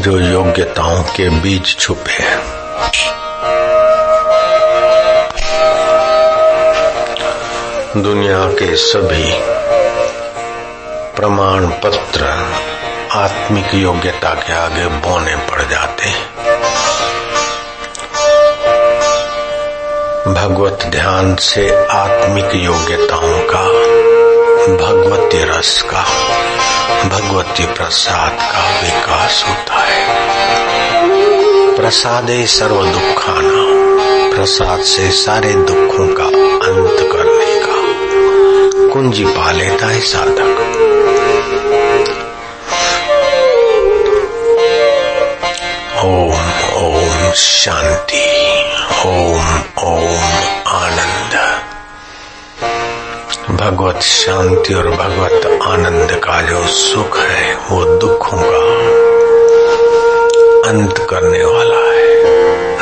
जो 0.00 0.18
योग्यताओं 0.18 1.02
के 1.02 1.28
बीज 1.28 1.76
छुपे 1.78 2.12
हैं। 2.12 2.38
दुनिया 8.02 8.44
के 8.44 8.76
सभी 8.76 9.32
प्रमाण 11.16 11.66
पत्र 11.66 12.52
आत्मिक 13.12 13.74
योग्यता 13.74 14.34
के 14.34 14.52
आगे 14.52 14.86
बोने 14.86 15.36
पड़ 15.36 15.62
जाते 15.62 16.04
हैं। 16.04 16.35
भगवत 20.26 20.78
ध्यान 20.86 21.36
से 21.36 21.86
आत्मिक 21.86 22.48
योग्यताओं 22.54 23.38
का, 23.38 23.62
भगवती 24.86 25.44
रस 25.44 25.82
का, 25.82 26.02
भगवती 27.08 27.66
प्रसाद 27.66 28.32
का 28.32 28.80
विकास 28.82 29.44
होता 29.48 29.74
है। 29.74 30.06
प्रसादे 31.76 32.46
सर्व 32.46 32.86
दुखाना, 32.86 33.66
प्रसाद 34.36 34.80
से 34.80 35.10
सारे 35.10 35.52
दुखों 35.52 36.14
का 36.14 36.24
अंत 36.66 37.12
करने 37.12 37.60
का। 37.60 37.76
कुंजी 38.94 39.24
पा 39.24 39.50
लेता 39.50 39.86
है 39.86 40.00
साधक। 40.00 40.72
ओम 46.04 46.46
ओम 46.86 47.32
शांति, 47.32 48.22
ओम 49.06 49.55
ओम 49.86 50.20
आनंद। 50.66 51.34
भगवत 53.60 54.00
शांति 54.02 54.74
और 54.74 54.88
भगवत 54.88 55.58
आनंद 55.68 56.10
का 56.10 56.42
जो 56.42 56.66
सुख 56.66 57.18
है, 57.18 57.54
वो 57.54 57.84
दुखों 57.84 58.38
का 58.38 58.58
अंत 60.70 61.06
करने 61.10 61.44
वाला 61.44 61.76
है। 61.76 62.06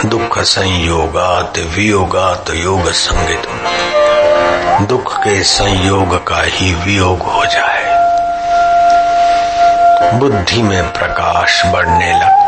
दुख 0.08 0.38
संयोगात, 0.38 1.58
वियोगात, 1.58 2.44
योग 2.50 2.90
संगीत। 2.90 3.46
दुख 4.88 5.16
के 5.16 5.42
संयोग 5.42 6.26
का 6.26 6.42
ही 6.42 6.74
वियोग 6.74 7.22
हो 7.22 7.44
जाए। 7.44 7.84
बुद्धि 10.18 10.62
में 10.62 10.92
प्रकाश 10.92 11.62
बढ़ने 11.66 12.12
लगता 12.12 12.43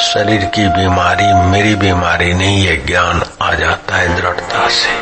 शरीर 0.00 0.44
की 0.44 0.68
बीमारी, 0.68 1.32
मेरी 1.32 1.74
बीमारी 1.74 2.34
नहीं, 2.34 2.66
ये 2.66 2.76
ज्ञान 2.86 3.22
आ 3.42 3.54
जाता 3.54 3.96
है 3.96 4.16
दृढ़ता 4.16 4.68
से। 4.68 5.00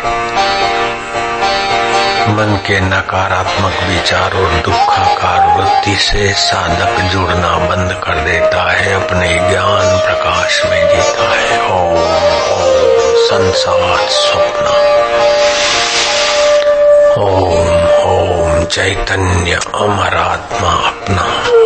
मन 2.29 2.61
के 2.67 2.81
नकारात्मक 2.81 3.91
विचार 3.91 4.33
और 4.33 4.51
दुखाकार 4.65 5.61
वृत्ति 5.61 5.97
से 5.97 6.33
साधक 6.33 7.03
जुड़ना 7.03 7.59
बंद 7.59 8.01
कर 8.05 8.15
देता 8.15 8.73
है, 8.73 9.07
अपने 9.07 9.29
ज्ञान 9.29 9.99
प्रकाश 9.99 10.63
में 10.65 10.89
जीता 10.89 11.39
है। 11.39 11.61
ओम 11.61 11.99
ओम, 12.53 13.15
संसार 13.27 14.09
स्वप्न। 14.09 14.67
ओम 17.23 17.79
ओम, 18.11 18.65
चैतन्य 18.65 19.53
अमरात्मा 19.75 20.89
अपना। 20.89 21.23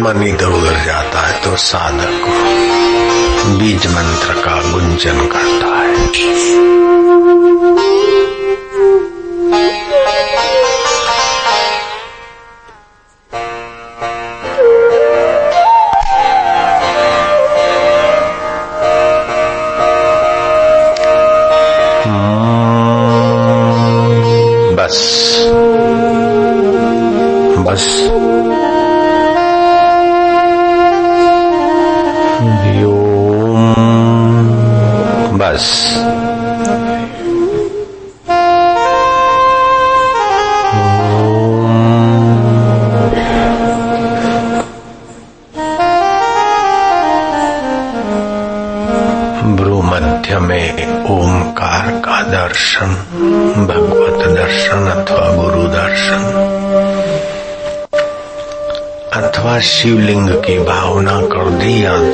मन 0.02 0.22
इधर 0.22 0.46
उधर 0.46 0.84
जाता 0.84 1.20
है 1.20 1.44
तो 1.44 1.56
साधक 1.56 2.20
को 2.24 2.30
बीज 3.58 3.86
मंत्र 3.86 4.42
का 4.44 4.72
गुंजन 4.72 5.26
करता 5.26 5.78
है। 5.78 5.92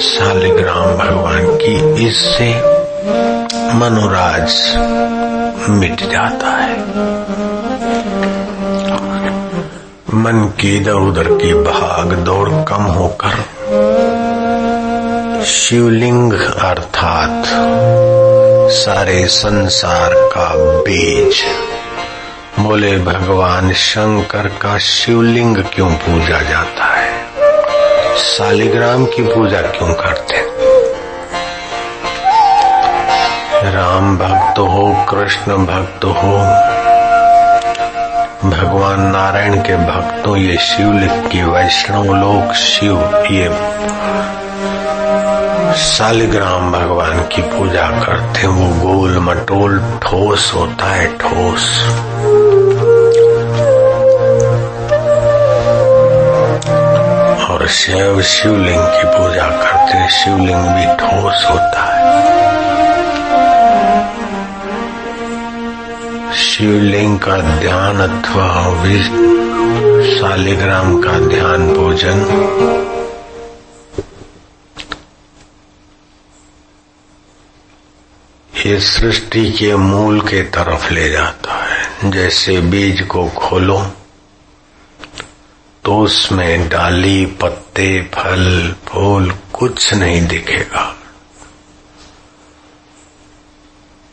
शालिग्राम 0.01 0.95
भगवान 0.97 1.47
की 1.47 2.07
इससे 2.07 2.51
मनोराज 3.75 4.53
मिट 5.71 6.01
जाता 6.11 6.47
है। 6.47 6.79
मन 10.15 10.53
की 10.61 10.77
इधर 10.77 10.93
उधर 10.93 11.23
की 11.23 11.55
भाग 11.55 12.13
दौड़ 12.13 12.49
कम 12.49 12.83
होकर 12.83 13.45
शिवलिंग 15.45 16.33
अर्थात 16.43 17.43
सारे 18.73 19.27
संसार 19.27 20.11
का 20.15 20.55
बीज। 20.57 21.43
बोले, 22.61 22.99
भगवान 22.99 23.73
शंकर 23.73 24.49
का 24.49 24.79
शिवलिंग 24.79 25.57
क्यों 25.57 25.91
पूजा 25.91 26.41
जाता 26.43 26.85
है 26.85 26.88
शालिग्राम 28.19 29.07
की 29.07 29.23
पूजा 29.23 29.61
क्यों 29.61 29.95
करते? 29.95 30.37
राम 33.71 34.19
भक्त 34.19 34.59
हो, 34.59 35.07
कृष्ण 35.09 35.67
भक्त 35.67 36.05
हो, 36.05 36.39
भगवान 38.51 39.01
नारायण 39.01 39.55
के 39.55 39.77
भक्तों, 39.77 40.37
ये 40.37 40.57
शिवलिंग 40.57 41.31
की 41.31 41.43
वैष्णव 41.43 42.05
लोग 42.05 42.53
शिव, 42.53 43.27
ये 43.31 43.49
शालिग्राम 45.77 46.73
भगवान 46.73 47.21
की 47.21 47.43
पूजा 47.43 47.87
करते 47.87 48.47
वो 48.47 48.89
गोल 48.89 49.19
मटोल 49.19 49.79
ठोस 50.03 50.53
होता 50.55 50.87
है, 50.87 51.07
ठोस। 51.19 51.85
शैव 57.69 58.23
शिवलिंग 58.23 58.83
की 58.83 59.05
पूजा 59.05 59.47
करते 59.49 60.09
शिवलिंग 60.11 60.69
भी 60.69 60.85
ठोस 60.97 61.45
होता 61.51 61.83
है। 61.83 62.19
शिवलिंग 66.35 67.19
का 67.19 67.37
ध्यान 67.61 67.97
अथवा 67.97 68.49
शालिग्राम 70.19 71.03
का 71.03 71.19
ध्यान 71.19 71.75
भोजन 71.75 72.25
ये 78.67 78.81
सृष्टि 78.81 79.51
के 79.51 79.77
मूल 79.77 80.21
के 80.21 80.43
तरफ़ 80.43 80.93
ले 80.93 81.11
जाता 81.11 81.65
है। 81.65 82.11
जैसे 82.11 82.61
बीज 82.61 83.01
को 83.01 83.29
खोलो 83.29 83.87
तो 85.89 85.99
उसमें 85.99 86.69
डाली, 86.69 87.27
पत्ते, 87.27 88.11
फल, 88.15 88.75
फूल 88.87 89.39
कुछ 89.53 89.95
नहीं 89.95 90.27
दिखेगा। 90.27 90.97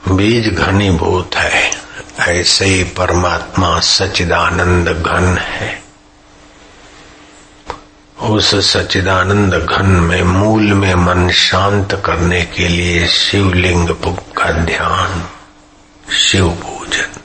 बीज 0.07 0.53
घनीभूत 0.53 1.35
है। 1.35 1.71
ऐसे 2.19 2.65
ही 2.65 2.83
परमात्मा 2.83 3.79
सचिदानंद 3.79 4.89
घन 4.89 5.37
है। 5.37 5.83
उस 8.21 8.73
सचिदानंद 8.73 9.53
घन 9.53 9.85
में 9.85 10.23
मूल 10.23 10.73
में 10.73 10.95
मन 10.95 11.29
शांत 11.29 12.01
करने 12.05 12.45
के 12.45 12.67
लिए 12.67 13.07
शिवलिंग 13.07 13.89
का 14.37 14.51
ध्यान, 14.51 15.29
शिव 16.13 16.49
पूजन, 16.49 17.19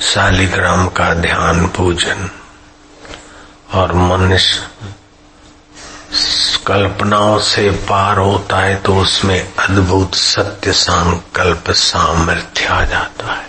शालिग्राम 0.00 0.88
का 0.88 1.14
ध्यान 1.14 1.66
पूजन 1.66 2.30
और 3.74 3.92
मनुष्य 3.92 4.92
कल्पनाओं 6.66 7.38
से 7.38 7.70
पार 7.88 8.18
होता 8.18 8.58
है 8.58 8.76
तो 8.82 8.94
उसमें 8.96 9.54
अद्भुत 9.58 10.14
सत्य 10.14 10.72
संकल्प 10.72 11.70
सामर्थ्य 11.70 12.66
आ 12.66 12.84
जाता 12.84 13.32
है। 13.32 13.46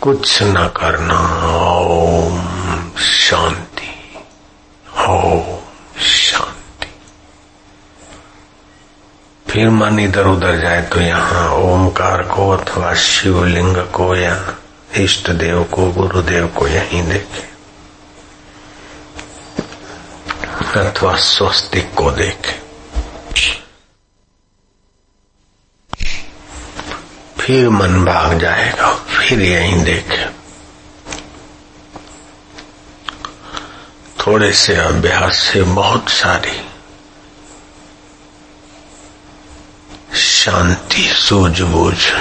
कुछ 0.00 0.42
न 0.42 0.66
करना, 0.76 1.18
ओम 1.86 2.90
शांति 2.98 3.90
ओम 5.08 6.00
शांति। 6.00 6.92
फिर 9.46 9.70
मन 9.70 9.98
इधर 10.00 10.26
उधर 10.26 10.60
जाए 10.60 10.82
तो 10.82 11.00
यहाँ 11.00 11.48
ओमकार 11.54 12.22
को 12.22 12.50
अथवा 12.50 12.94
शिवलिंग 12.94 13.76
को 13.92 14.14
या 14.16 14.36
इष्ट 14.96 15.30
देव 15.30 15.64
को, 15.64 15.90
गुरुदेव 15.92 16.46
को 16.48 16.66
यहीं 16.68 17.02
देखे। 17.08 17.57
अथवा 20.76 21.16
स्वस्तिक 21.16 21.94
को 21.94 22.10
देखे 22.10 22.68
फिर 27.38 27.68
मन 27.68 28.04
भाग 28.04 28.38
जाएगा 28.38 28.92
फिर 28.92 29.40
यहीं 29.40 29.84
देखे 29.84 30.26
थोड़े 34.20 34.52
से 34.52 34.76
अभ्यास 34.76 35.36
से 35.36 35.62
बहुत 35.62 36.08
सारी 36.08 36.68
शांति 40.18 41.08
सूझबूझ 41.08 42.12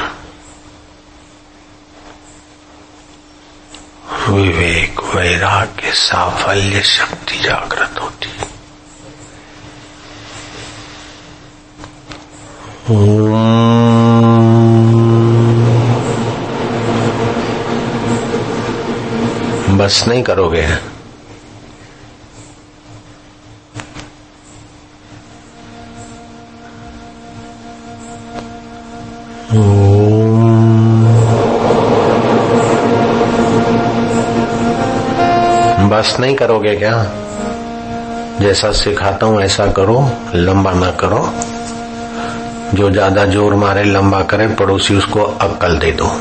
विवेक 4.30 5.02
वैराग्य 5.16 5.92
साफल्य 5.92 6.82
शक्ति 6.82 7.40
जागृत 7.40 8.00
होती। 8.02 8.28
बस 19.78 20.04
नहीं 20.08 20.24
करोगे 20.24 20.68
बस 35.90 36.16
नहीं 36.20 36.36
करोगे 36.36 36.76
क्या? 36.76 36.96
जैसा 38.42 38.72
सिखाता 38.72 39.26
हूँ, 39.26 39.42
ऐसा 39.42 39.66
करो, 39.68 40.00
लंबा 40.36 40.72
ना 40.72 40.92
करो। 40.92 41.22
जो 42.74 42.90
ज़्यादा 42.92 43.26
ज़ोर 43.26 43.56
मारे, 43.56 43.84
लंबा 43.84 44.22
करे, 44.22 44.48
पड़ोसी 44.48 44.96
उसको 44.96 45.24
अक्कल 45.42 45.78
दे 45.78 45.92
दो। 45.92 46.12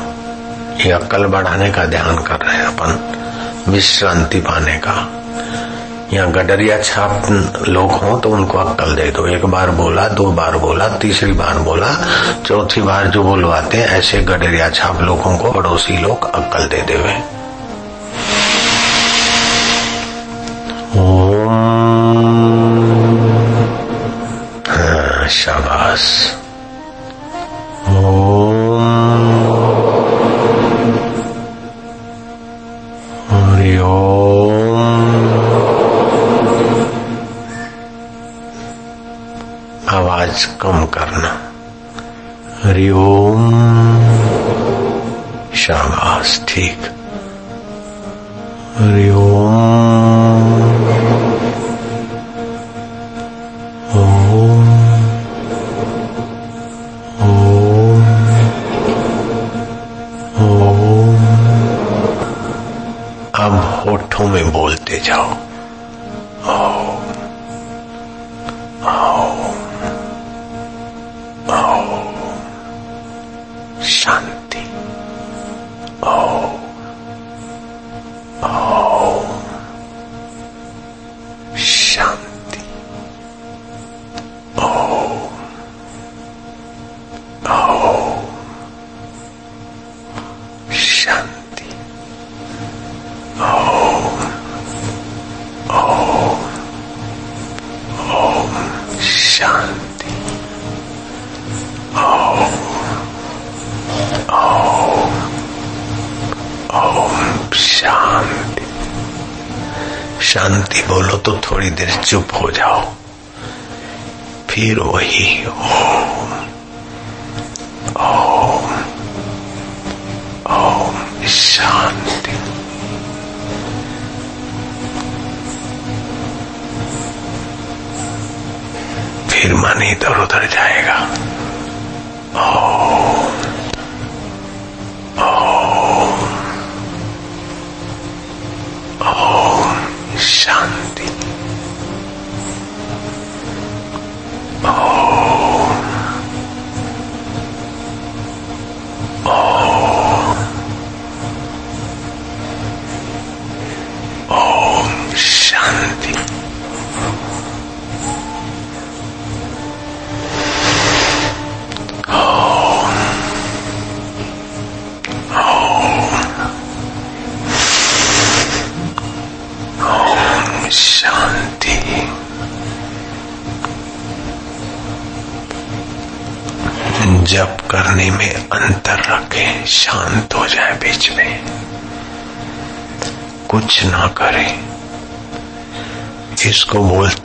ये 0.85 0.91
अक्कल 0.91 1.25
बढ़ाने 1.25 1.69
का 1.71 1.85
ध्यान 1.85 2.17
कर 2.23 2.39
रहे 2.39 2.55
हैं 2.57 2.65
अपन, 2.65 3.71
विश्रांति 3.71 4.39
पाने 4.39 4.77
का। 4.77 4.95
यहाँ 6.13 6.31
गडरिया 6.31 6.81
छाप 6.81 7.27
लोग 7.67 7.91
हों 7.91 8.19
तो 8.19 8.29
उनको 8.29 8.57
अक्कल 8.57 8.95
दे 8.95 9.11
दो। 9.11 9.27
एक 9.27 9.45
बार 9.45 9.71
बोला, 9.71 10.07
दो 10.07 10.31
बार 10.31 10.57
बोला, 10.57 10.87
तीसरी 10.97 11.31
बार 11.31 11.57
बोला, 11.59 11.95
चौथी 12.45 12.81
बार 12.81 13.07
जो 13.07 13.23
बोलवाते 13.23 13.77
हैं, 13.77 13.87
ऐसे 13.87 14.21
गडरिया 14.21 14.69
छाप 14.69 15.01
लोगों 15.01 15.37
को 15.37 15.51
पड़ोसी 15.51 15.97
लोग 15.97 16.31
अक्कल 16.35 16.67
दे 16.67 16.81
देवे। 16.81 17.36
ओम 25.87 25.95
आवाज़ 39.89 40.47
कम 40.61 40.85
करना। 40.85 41.51
हरिओम 42.63 43.51
शाबाश 45.55 46.41
ठीक। 46.47 46.96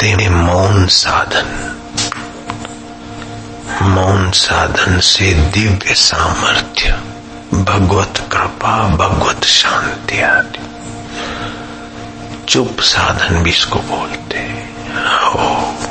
बोलते 0.03 0.23
हैं 0.23 0.31
मौन 0.31 0.87
साधन। 0.87 1.77
मौन 3.83 4.31
साधन 4.31 5.01
से 5.01 5.35
दिव्य 5.35 5.95
सामर्थ्य, 5.95 6.91
भगवत 7.55 8.29
कृपा, 8.33 8.89
भगवत 8.89 9.45
शांति 9.45 10.21
आदि। 10.21 10.59
चुप 12.49 12.77
साधन 12.81 13.43
भी 13.43 13.51
इसको 13.51 13.79
बोलते 13.79 14.39
हैं। 14.39 14.89
ओम। 15.29 15.83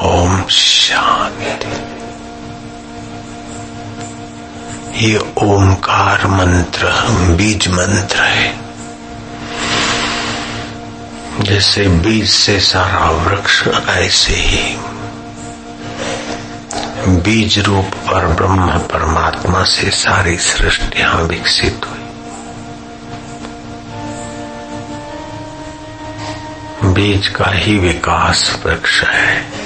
ओम 0.00 0.44
शांति। 0.50 1.96
ये 5.06 5.18
ओमकार 6.16 6.46
मंत्र, 6.46 6.86
बीज 7.36 7.68
मंत्र 7.68 8.16
है। 8.16 8.58
जैसे 11.40 11.88
बीज 11.88 12.30
से 12.30 12.60
सारा 12.60 13.10
वृक्ष 13.10 13.68
ऐसे 13.88 14.32
ही। 14.32 14.76
बीज 17.08 17.58
रूप 17.58 17.84
पर 17.84 18.26
ब्रह्म 18.26 18.78
परमात्मा 18.78 19.64
से 19.64 19.90
सारी 19.90 20.38
सृष्टिया 20.38 21.12
विकसित 21.12 21.80
हुई। 21.84 22.02
बीज 26.92 27.28
का 27.28 27.50
ही 27.50 27.78
विकास 27.78 28.58
वृक्ष 28.66 29.02
है। 29.02 29.65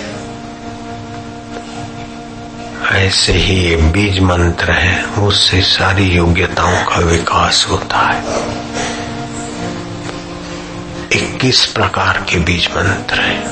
ऐसे 3.00 3.32
ही 3.32 3.54
ये 3.54 3.76
बीज 3.76 4.18
मंत्र 4.20 4.72
है, 4.72 5.04
उससे 5.04 5.62
सारी 5.62 6.04
योग्यताओं 6.04 6.84
का 6.84 6.96
विकास 6.96 7.66
होता 7.70 7.98
है। 7.98 8.22
21 11.12 11.66
प्रकार 11.66 12.26
के 12.30 12.38
बीज 12.38 12.68
मंत्र 12.76 13.20
हैं। 13.20 13.50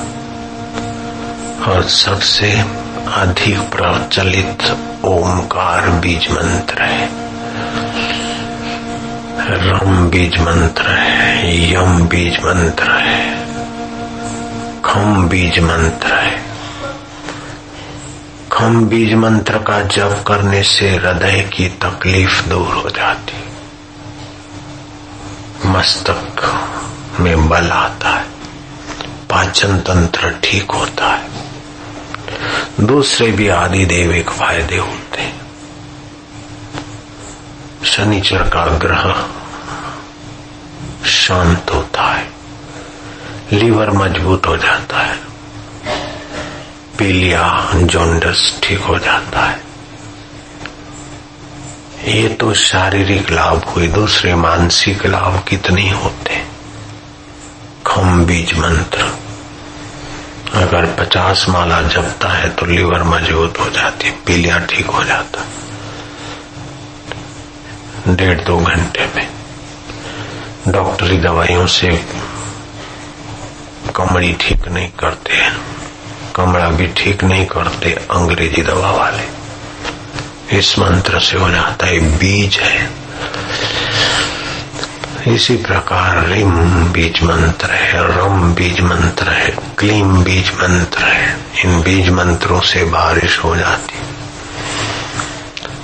और 1.59 1.83
सबसे 1.83 2.51
अधिक 3.13 3.59
प्रचलित 3.59 4.77
ओमकार 5.05 5.89
बीज 5.89 6.31
मंत्र 6.31 6.81
है। 6.81 7.09
रम 9.49 10.09
बीज 10.09 10.37
मंत्र 10.37 10.83
है, 10.87 11.73
यम 11.73 12.07
बीज 12.07 12.39
मंत्र 12.39 12.91
है, 12.91 13.45
खम 14.85 15.27
बीज 15.27 15.59
मंत्र 15.59 16.13
है। 16.13 16.48
खम 18.51 18.85
बीज 18.85 19.13
मंत्र 19.13 19.57
का 19.57 19.81
जप 19.81 20.23
करने 20.27 20.63
से 20.63 20.89
हृदय 20.89 21.49
की 21.53 21.69
तकलीफ़ 21.69 22.43
दूर 22.43 22.73
हो 22.73 22.89
जाती। 22.89 23.43
मस्तक 25.65 26.35
में 27.19 27.49
बल 27.49 27.71
आता 27.71 28.09
है। 28.09 28.25
पाचन 29.29 29.77
तंत्र 29.77 30.39
ठीक 30.43 30.71
होता 30.71 31.07
है। 31.07 31.29
दूसरे 32.79 33.31
भी 33.31 33.47
आदि 33.47 33.85
देविक 33.85 34.29
फ़ायदे 34.29 34.77
होते 34.77 35.21
हैं। 35.21 35.41
शनिचर 37.85 38.43
का 38.43 38.65
ग्रह 38.77 39.27
शांत 41.09 41.71
होता 41.73 42.03
है। 42.03 42.31
लीवर 43.51 43.91
मज़बूत 43.91 44.47
हो 44.47 44.57
जाता 44.57 44.99
है। 44.99 45.28
पीलिया 46.99 47.43
जॉन्डस 47.75 48.59
ठीक 48.63 48.79
हो 48.79 48.97
जाता 48.99 49.41
है। 49.41 49.57
ये 52.07 52.27
तो 52.29 52.53
शारीरिक 52.53 53.29
लाभ 53.31 53.63
हुए 53.65 53.87
दूसरे 53.87 54.33
मानसिक 54.35 55.05
लाभ 55.05 55.43
कितने 55.47 55.89
होते। 55.91 56.41
खम 57.87 58.23
बीज 58.25 58.53
मंत्र। 58.59 59.07
अगर 60.55 60.85
पचास 60.95 61.45
माला 61.49 61.81
जपता 61.83 62.29
है 62.29 62.49
तो 62.49 62.65
लीवर 62.65 63.03
मज़बूत 63.03 63.59
हो 63.59 63.69
जाती 63.69 64.07
है, 64.07 64.13
पीलिया 64.27 64.59
ठीक 64.65 64.85
हो 64.85 65.03
जाता 65.03 65.45
डेढ़ 68.09 68.39
दो 68.41 68.57
घंटे 68.57 69.05
में। 69.15 69.27
डॉक्टरी 70.67 71.17
दवाइयों 71.17 71.65
से 71.69 71.89
कमड़ी 73.95 74.33
ठीक 74.41 74.67
नहीं 74.67 74.89
करते 74.99 75.33
कमड़ा 76.35 76.69
भी 76.69 76.87
ठीक 76.87 77.23
नहीं 77.23 77.45
करते 77.45 77.93
अंग्रेज़ी 78.11 78.61
दवा 78.61 78.91
वाले। 78.91 79.39
इस 80.57 80.79
मंत्र 80.79 81.19
से 81.19 81.37
हो 81.37 81.49
जाता 81.49 81.85
है, 81.85 82.17
बीज 82.17 82.57
है। 82.57 82.89
इसी 85.27 85.55
प्रकार 85.55 86.27
रिम 86.27 86.85
बीज 86.85 87.23
मंत्र 87.23 87.71
है, 87.71 88.17
रम 88.17 88.53
बीज 88.53 88.81
मंत्र 88.81 89.29
है, 89.29 89.57
क्लीम 89.77 90.23
बीज 90.23 90.51
मंत्र 90.51 91.03
है। 91.03 91.37
इन 91.65 91.81
बीज 91.81 92.09
मंत्रों 92.09 92.61
से 92.61 92.83
बारिश 92.83 93.39
हो 93.39 93.55
जाती। 93.55 93.99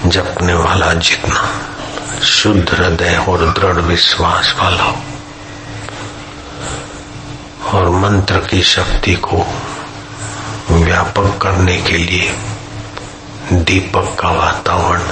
जपने 0.10 0.54
वाला 0.54 0.94
जितना 0.94 1.50
शुद्ध 2.24 2.70
हृदय 2.74 3.26
और 3.30 3.52
दृढ़ 3.52 3.78
विश्वास 3.78 4.56
वाला 4.60 5.04
और 7.70 7.90
मंत्र 7.90 8.38
की 8.38 8.64
शक्ति 8.64 9.14
को 9.14 9.48
व्यापक 10.72 11.40
करने 11.42 11.78
के 11.78 11.98
लिए 11.98 12.36
दीपक 13.54 14.22
का 14.22 14.30
वातावरण, 14.30 15.04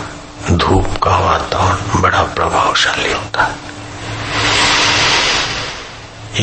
धूप 0.57 1.03
का 1.03 1.17
वातावरण 1.17 2.01
बड़ा 2.01 2.23
प्रभावशाली 2.23 3.13
होता 3.13 3.43
है। 3.43 3.73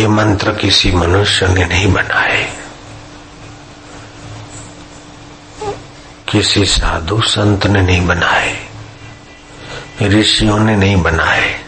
ये 0.01 0.09
मंत्र 0.09 0.53
किसी 0.53 0.93
मनुष्य 0.93 1.49
ने 1.49 1.65
नहीं 1.65 1.93
बनाए। 1.93 2.57
किसी 6.29 6.65
साधु 6.65 7.21
संत 7.21 7.67
ने 7.67 7.83
नहीं 7.83 8.07
बनाए। 8.07 8.69
ऋषियों 10.03 10.59
ने 10.59 10.77
नहीं 10.77 10.97
बनाए। 10.97 11.61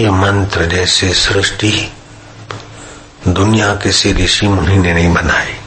ये 0.00 0.10
मंत्र 0.10 0.66
जैसे 0.66 1.14
सृष्टि 1.14 1.92
दुनिया 3.28 3.74
किसी 3.74 4.12
ऋषि 4.12 4.48
मुनि 4.48 4.76
ने 4.76 4.94
नहीं 4.94 5.14
बनाई। 5.14 5.59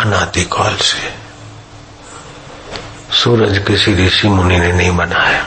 अनादिकाल 0.00 0.76
से 0.76 1.20
सूरज 3.16 3.58
किसी 3.58 4.06
ऋषि 4.06 4.28
मुनि 4.28 4.58
ने 4.58 4.72
नहीं 4.72 4.96
बनाया। 4.96 5.42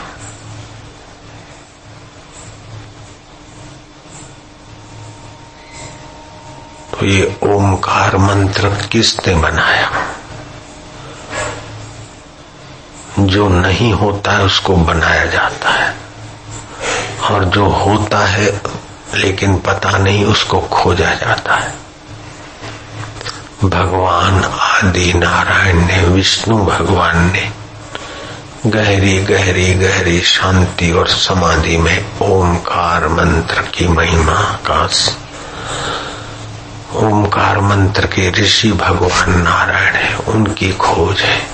तो 6.94 7.06
ये 7.06 7.36
ओमकार 7.42 8.16
मंत्र 8.16 8.68
किसने 8.68 9.34
बनाया? 9.34 10.14
जो 13.20 13.48
नहीं 13.48 13.92
होता 13.92 14.32
है, 14.32 14.42
उसको 14.42 14.76
बनाया 14.76 15.24
जाता 15.24 15.70
है। 15.70 15.96
और 17.30 17.44
जो 17.44 17.66
होता 17.66 18.26
है, 18.26 18.60
लेकिन 19.14 19.58
पता 19.58 19.90
नहीं, 19.90 20.24
उसको 20.24 20.60
खोजा 20.60 21.14
जाता 21.14 21.54
है। 21.54 21.83
भगवान 23.64 24.44
आदि 24.44 25.12
नारायण 25.12 25.86
ने, 25.86 26.04
विष्णु 26.04 26.64
भगवान 26.64 27.32
ने 27.32 27.52
गहरी 28.66 29.24
गहरी 29.24 29.74
गहरी 29.74 30.20
शांति 30.20 30.92
और 30.92 31.08
समाधि 31.08 31.76
में 31.76 32.06
ओमकार 32.22 33.08
मंत्र 33.08 33.62
की 33.62 33.88
महिमा 33.88 34.58
का 34.70 34.88
ओमकार 36.94 37.60
मंत्र 37.60 38.06
के 38.06 38.30
ऋषि 38.30 38.72
भगवान 38.72 39.40
नारायण 39.40 39.94
है, 39.94 40.16
उनकी 40.16 40.72
खोज 40.72 41.20
है। 41.20 41.46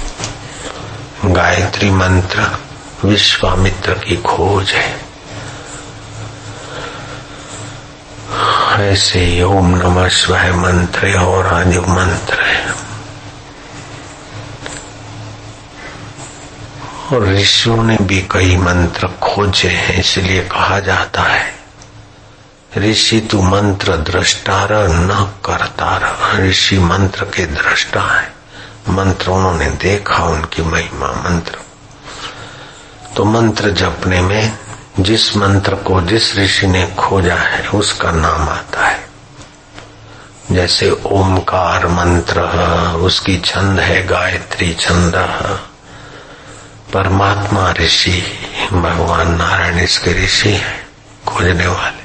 गायत्री 1.25 1.91
मंत्र 1.91 2.59
विश्वामित्र 3.05 3.95
की 3.95 4.17
खोज 4.17 4.71
है। 4.71 5.10
ऐसे 8.81 9.19
ही 9.19 9.43
ओम 9.43 9.77
नमः 9.77 10.09
शिवाय 10.09 10.53
मंत्र 10.53 11.19
और 11.19 11.47
आज 11.47 11.77
मंत्र 11.77 12.37
और 17.13 17.29
ऋषियों 17.29 17.85
ने 17.85 17.97
भी 17.97 18.29
कई 18.31 18.57
मंत्र 18.57 19.07
खोजे 19.07 19.69
हैं, 19.69 20.01
इसलिए 20.01 20.45
कहा 20.45 20.81
जाता 20.81 21.23
है, 21.23 21.55
ऋषि 22.79 23.21
तू 23.21 23.43
मंत्र 23.43 23.97
दृष्टार 23.97 24.69
न 24.73 25.33
करता 25.45 26.01
ऋषि 26.39 26.79
मंत्र 26.79 27.25
के 27.25 27.47
दृष्टा 27.47 28.01
है। 28.01 28.33
मंत्र 28.89 29.31
उन्होंने 29.31 29.67
देखा, 29.67 30.25
उनकी 30.25 30.63
महिमा 30.63 31.07
मंत्र। 31.07 31.59
तो 33.17 33.25
मंत्र 33.25 33.71
जपने 33.71 34.21
में 34.21 34.59
जिस 34.99 35.37
मंत्र 35.37 35.75
को 35.75 36.01
जिस 36.01 36.37
ऋषि 36.37 36.67
ने 36.67 36.87
खोजा 36.99 37.35
है, 37.35 37.69
उसका 37.69 38.11
नाम 38.11 38.49
आता 38.49 38.87
है। 38.87 39.01
जैसे 40.53 40.91
ओमकार 40.91 41.87
मंत्र, 41.87 42.41
उसकी 42.97 43.39
छंद 43.39 43.81
है 43.81 44.07
गायत्री 44.07 44.75
छंद। 44.75 45.13
परमात्मा 46.93 47.73
ऋषि, 47.73 48.25
भगवान 48.73 49.35
नारायण 49.35 49.79
इसके 49.79 50.25
ऋषि 50.25 50.51
है, 50.51 50.87
खोजने 51.27 51.67
वाले। 51.67 52.01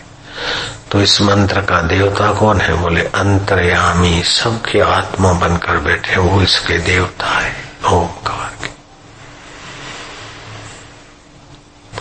तो 0.92 1.02
इस 1.02 1.22
मंत्र 1.22 1.62
का 1.62 1.82
देवता 1.82 2.34
कौन 2.34 2.62
है? 2.62 2.74
बोले, 2.74 3.02
अंतर्यामी, 3.02 4.24
सबके 4.24 4.80
आत्मा 4.80 5.34
बनकर 5.34 5.78
बैठे 5.78 6.18
वो 6.18 6.42
इसके 6.42 6.78
देवता 6.80 7.40
है, 7.40 7.56
ओमकार 7.86 8.52
के। 8.64 8.75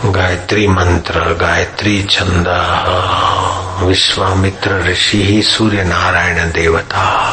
गायत्री 0.03 0.67
मंत्र, 0.67 1.33
गायत्री 1.33 2.03
छंद, 2.03 2.47
विश्वामित्र 3.83 4.83
ऋषि 4.83 5.23
ही 5.23 5.43
सूर्य 5.43 5.83
नारायण 5.83 6.51
देवता। 6.51 7.31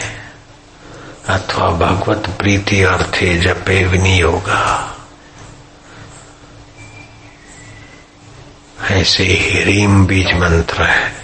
अथवा 1.30 1.70
भगवत 1.70 2.36
प्रीति 2.39 2.84
अर्थे 2.84 3.38
जपे 3.38 3.86
विनियोगा। 3.86 4.94
ऐसे 8.91 9.24
ही 9.24 9.64
रीम 9.64 10.06
बीज 10.06 10.34
मंत्र 10.34 10.84
है। 10.84 11.22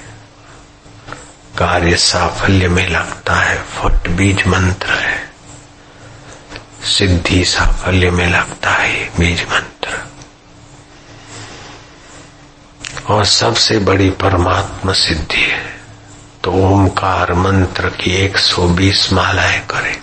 कार्य 1.59 1.95
साफल्य 1.95 2.67
में 2.67 2.89
लगता 2.89 3.35
है 3.35 3.57
फट 3.57 4.09
बीज 4.09 4.47
मंत्र 4.47 4.89
है। 4.89 5.31
सिद्धि 6.83 7.45
साफल्य 7.45 8.11
में 8.11 8.27
लगता 8.27 8.69
है 8.69 9.11
बीज 9.19 9.41
मंत्र। 9.43 9.89
और 13.07 13.25
सबसे 13.25 13.79
बड़ी 13.79 14.09
परमात्मा 14.09 14.93
सिद्धि 14.93 15.41
है 15.41 15.79
तो 16.43 16.51
ओमकार 16.51 17.33
मंत्र 17.33 17.89
की 17.89 18.11
120 18.11 19.13
मालाएँ 19.13 19.59
करें। 19.59 20.01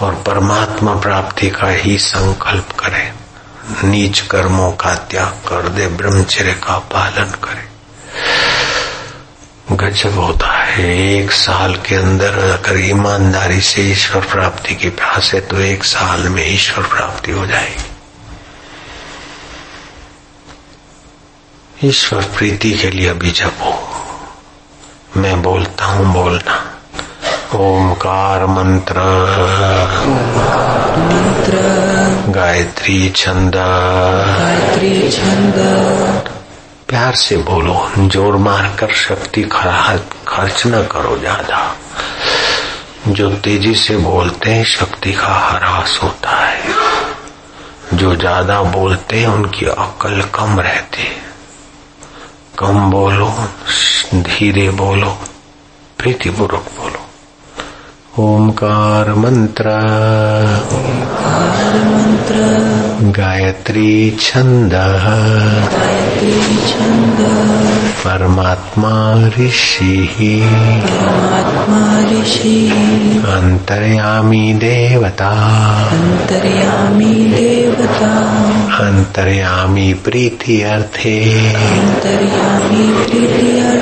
और 0.00 0.14
परमात्मा 0.14 0.94
प्राप्ति 0.94 1.50
का 1.50 1.68
ही 1.68 1.98
संकल्प 1.98 2.72
करें। 2.78 3.12
नीच 3.84 4.20
कर्मों 4.20 4.72
का 4.72 4.94
त्याग 4.94 5.32
कर 5.48 5.68
दे, 5.68 5.88
ब्रह्मचर्य 5.88 6.54
का 6.54 6.78
पालन 6.78 7.30
करें। 7.44 7.68
गजब 9.72 10.18
होता 10.18 10.52
है। 10.52 11.08
एक 11.08 11.32
साल 11.32 11.74
के 11.74 11.94
अंदर 11.94 12.34
अगर 12.34 12.80
ईमानदारी 12.80 13.60
से 13.60 13.82
ईश्वर 13.82 14.22
प्राप्ति 14.22 14.74
की 14.74 14.90
प्यास 14.90 15.34
है 15.34 15.40
तो 15.40 15.60
एक 15.60 15.84
साल 15.84 16.20
में 16.20 16.54
ईश्वर 16.54 16.84
प्राप्ति 16.84 17.32
हो 17.32 17.46
जाएगी। 17.46 17.88
ईश्वर 21.88 22.22
प्रीति 22.22 22.72
के 22.72 22.90
लिए 22.90 23.08
अभी 23.08 23.30
जपो। 23.30 23.88
मैं 25.16 25.42
बोलता 25.42 25.84
हूँ 25.84 26.12
बोलना। 26.12 26.68
ओमकार 27.54 28.46
मंत्र। 28.46 28.94
मंत्र। 30.98 31.52
गायत्री 32.32 33.10
छंद। 33.16 33.52
गायत्री 33.56 35.10
छंद। 35.10 35.54
प्यार 36.92 37.14
से 37.14 37.36
बोलो, 37.36 37.90
ज़ोर 37.98 38.36
मार 38.36 38.76
कर 38.78 38.92
शक्ति 38.92 39.42
खर्च 40.28 40.62
न 40.66 40.86
करो 40.86 41.18
ज़्यादा। 41.18 41.76
जो 43.08 43.30
तेज़ी 43.30 43.74
से 43.74 43.96
बोलते 43.96 44.50
हैं, 44.50 44.64
शक्ति 44.64 45.12
का 45.12 45.26
ह्रास 45.26 46.00
होता 46.02 46.30
है। 46.30 46.62
जो 47.94 48.16
ज़्यादा 48.16 48.62
बोलते 48.62 49.20
हैं, 49.20 49.28
उनकी 49.28 49.66
अकल 49.66 50.22
कम 50.34 50.60
रहती 50.60 51.02
है। 51.02 51.22
कम 52.58 52.90
बोलो, 52.90 53.48
धीरे 54.14 54.70
बोलो, 54.70 55.18
प्रीतिपूर्वक 55.98 56.62
बोलो। 56.62 57.01
ओंकार 58.18 59.14
मंत्र 59.14 59.64
गायत्री 63.02 64.18
छंद 64.20 64.72
परमात्मा 68.04 69.14
ऋषि। 69.28 70.40
अंतर्यामी 73.24 74.54
देवता। 74.54 75.30
अंतर्यामी 75.92 77.14
देवता 77.14 78.12
अंतर्यामी 78.86 79.94
प्रीति 79.94 80.62
अर्थे। 80.62 81.44
अंतर्यामी 81.54 83.04
प्रीत्यर्थे 83.04 83.81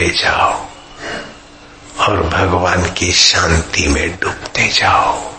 जपते 0.00 0.10
जाओ 0.10 0.66
और 2.00 2.22
भगवान 2.22 2.90
की 2.90 3.12
शांति 3.12 3.88
में 3.88 4.18
डूबते 4.22 4.68
जाओ। 4.68 5.32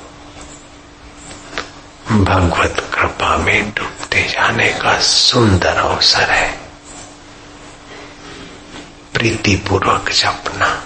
भगवत 2.11 2.91
कृपा 2.93 3.37
में 3.37 3.71
डूबते 3.71 4.23
जाने 4.23 4.69
का 4.69 4.99
सुंदर 4.99 5.77
अवसर 5.77 6.29
है। 6.31 6.59
प्रीतिपूर्वक 9.13 10.09
जपना। 10.09 10.83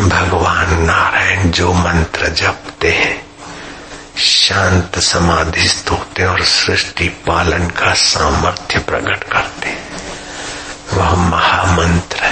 भगवान 0.00 0.82
नारायण 0.82 1.50
जो 1.50 1.72
मंत्र 1.72 2.28
जपते 2.28 2.92
हैं, 2.92 3.26
शांत 4.18 4.98
समाधिस्थ 4.98 5.90
होते 5.90 6.24
और 6.24 6.44
सृष्टि 6.44 7.08
पालन 7.08 7.68
का 7.68 7.94
सामर्थ्य 7.94 8.78
प्रकट 8.78 9.24
करते 9.24 9.86
वह 10.92 11.14
महामंत्र 11.14 12.25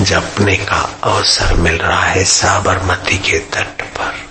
जपने 0.00 0.56
का 0.56 1.00
अवसर 1.04 1.54
मिल 1.54 1.74
रहा 1.74 2.02
है 2.02 2.24
साबरमती 2.24 3.18
के 3.18 3.38
तट 3.38 3.82
पर। 3.82 4.24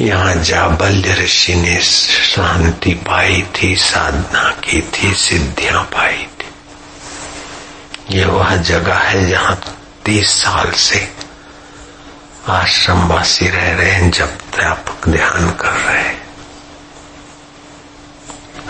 यहाँ 0.00 0.34
जाबल्य 0.34 1.14
ऋषि 1.14 1.54
ने 1.54 1.80
शांति 1.82 2.94
पाई 2.94 3.42
थी, 3.42 3.76
साधना 3.76 4.50
की 4.50 4.82
थी, 4.82 5.14
सिद्धियाँ 5.14 5.82
पाई 5.82 6.28
थी। 6.38 6.46
ये 8.18 8.24
वह 8.24 8.56
जगह 8.56 8.94
है 8.94 9.28
जहाँ 9.28 9.76
तीस 10.04 10.28
साल 10.30 10.70
से 10.70 11.12
आश्रमवासी 12.48 13.48
रह 13.48 13.74
रहे 13.74 13.90
हैं, 13.90 14.10
जब 14.10 14.38
व्यापक 14.56 15.08
ध्यान 15.08 15.50
कर 15.50 15.72
रहे 15.72 16.02
हैं। 16.02 16.26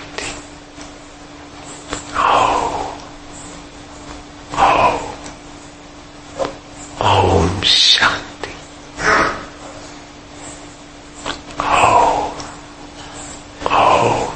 ओम 7.01 7.61
शांति 7.63 8.53
ओम 11.59 12.31
ओम 13.75 14.27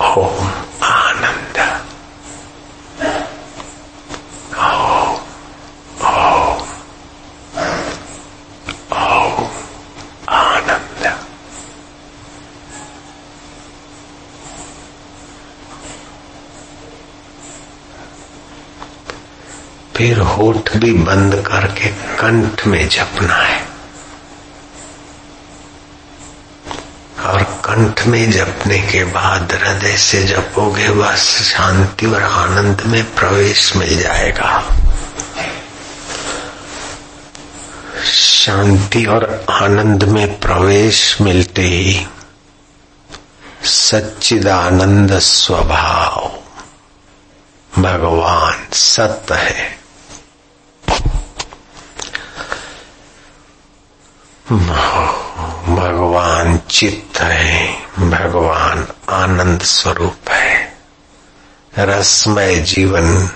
ओम 0.00 0.48
आनंद 0.84 1.58
ओम 4.58 5.14
ओम 6.06 6.66
ओम 8.98 9.46
आनंद 10.28 11.06
फिर 19.98 20.18
होठ 20.18 20.76
भी 20.76 20.92
बंद 20.92 21.34
करके 21.34 21.88
कंठ 21.88 22.66
में 22.66 22.88
जपना 22.88 23.34
है। 23.34 23.68
और 27.24 27.42
कंठ 27.42 28.06
में 28.06 28.30
जपने 28.30 28.78
के 28.78 29.04
बाद 29.04 29.52
हृदय 29.52 29.96
से 29.96 30.22
जपोगे, 30.22 30.88
बस 30.88 31.52
शांति 31.54 32.06
और 32.06 32.22
आनंद 32.22 32.80
में 32.80 33.14
प्रवेश 33.14 33.76
मिल 33.76 34.02
जाएगा। 34.02 34.64
शांति 38.04 39.06
और 39.06 39.46
आनंद 39.50 40.04
में 40.04 40.40
प्रवेश 40.40 41.20
मिलते 41.20 41.62
ही 41.62 42.06
सच्चिदानंद 43.64 45.18
स्वभाव 45.18 46.38
भगवान 47.82 48.68
सत्य 48.72 49.34
है। 49.34 49.77
भगवान 54.52 56.60
चित्त 56.70 57.20
है, 57.20 57.76
भगवान 57.98 58.86
आनंद 59.08 59.62
स्वरूप 59.62 60.28
है। 60.28 60.78
रसमय 61.78 62.56
जीवन, 62.56 63.30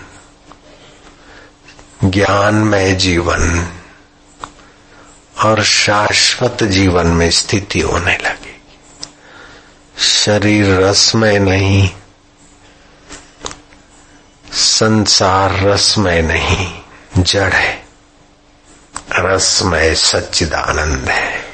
ज्ञानमय 2.04 2.94
जीवन 2.94 3.68
और 5.44 5.62
शाश्वत 5.62 6.62
जीवन 6.62 7.06
में 7.06 7.30
स्थिति 7.30 7.80
होने 7.80 8.16
लगेगी 8.16 8.60
शरीर 9.98 10.80
रसमय 10.80 11.38
नहीं, 11.38 11.90
संसार 14.52 15.60
रसमय 15.60 16.22
नहीं, 16.22 16.82
जड़ 17.18 17.52
है। 17.52 17.81
रसमय 19.16 19.94
सच्चिदानंद 19.94 21.08
है। 21.08 21.52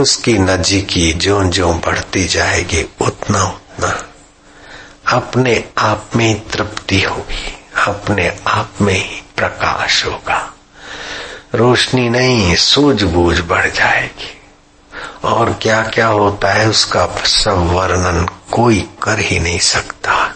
उसकी 0.00 0.38
नजीकी 0.38 1.12
जो 1.12 1.44
जो 1.44 1.72
बढ़ती 1.72 2.24
जाएगी, 2.24 2.82
उतना 3.00 3.44
उतना। 3.44 4.06
अपने 5.16 5.64
आप 5.78 6.10
में 6.16 6.28
ही 6.28 6.34
तृप्ति 6.34 7.02
होगी, 7.02 7.64
अपने 7.86 8.38
आप 8.46 8.70
में 8.80 8.94
ही 8.94 9.22
प्रकाश 9.36 10.06
होगा। 10.06 10.54
रोशनी 11.54 12.08
नहीं, 12.08 12.56
सूझबूझ 12.56 13.40
बढ़ 13.40 13.70
जाएगी। 13.70 14.40
और 15.24 15.58
क्या 15.62 15.82
क्या 15.82 16.06
होता 16.06 16.52
है, 16.52 16.68
उसका 16.68 17.06
सब 17.06 17.56
वर्णन 17.56 18.26
कोई 18.52 18.88
कर 19.02 19.18
ही 19.18 19.40
नहीं 19.40 19.58
सकता। 19.58 20.34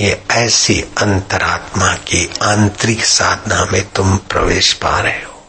ये 0.00 0.24
ऐसी 0.30 0.80
अंतरात्मा 0.80 1.94
की 1.94 2.30
आंतरिक 2.42 3.04
साधना 3.04 3.64
में 3.64 3.90
तुम 3.90 4.16
प्रवेश 4.16 4.72
पा 4.72 5.00
रहे 5.00 5.18
हो। 5.18 5.46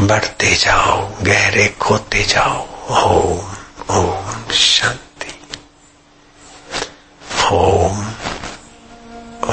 बढ़ते 0.00 0.54
जाओ, 0.54 1.12
गहरे 1.22 1.68
खोते 1.80 2.24
जाओ। 2.24 2.68
ओम 2.90 3.52
ओम 3.96 4.50
शांति। 4.52 5.40
ओम 7.52 8.06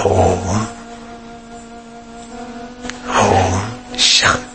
ओम 0.01 0.61
ओम 3.17 3.71
शांति। 3.97 4.48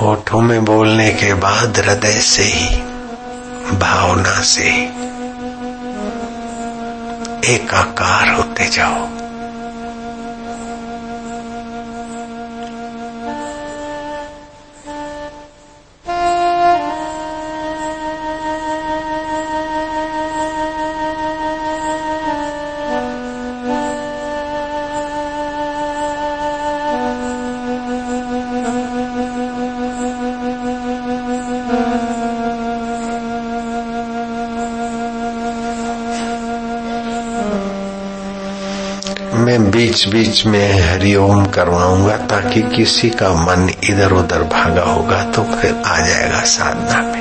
होठों 0.00 0.40
में 0.40 0.64
बोलने 0.64 1.08
के 1.10 1.34
बाद 1.34 1.78
हृदय 1.78 2.18
से 2.20 2.42
ही 2.42 2.76
भावना 3.78 4.40
से 4.42 4.68
एकाकार 7.54 8.28
होते 8.28 8.68
जाओ। 8.68 9.25
बीच 40.16 40.46
में 40.46 40.80
हरिओम 40.80 41.44
करवाऊँगा 41.46 42.16
ताकि 42.16 42.62
किसी 42.76 43.10
का 43.10 43.28
मन 43.32 43.70
इधर 43.84 44.12
उधर 44.12 44.42
भागा 44.42 44.82
होगा 44.82 45.22
तो 45.30 45.42
फिर 45.42 45.82
आ 45.86 45.98
जाएगा 46.06 46.40
साधना। 46.40 47.02
में 47.02 47.15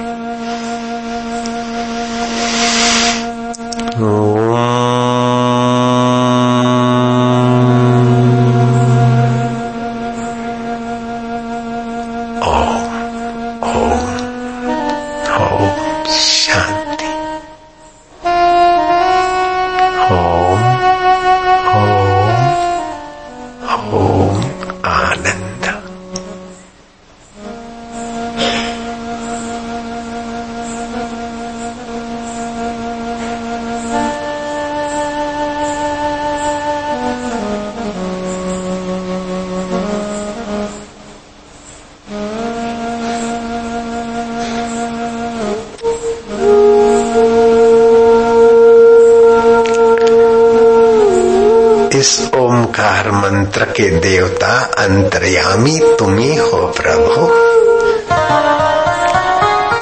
के 53.76 53.84
देवता 53.84 54.72
अंतर्यामी 54.78 55.80
तुम 56.00 56.18
ही 56.18 56.36
प्रभु। 56.56 57.28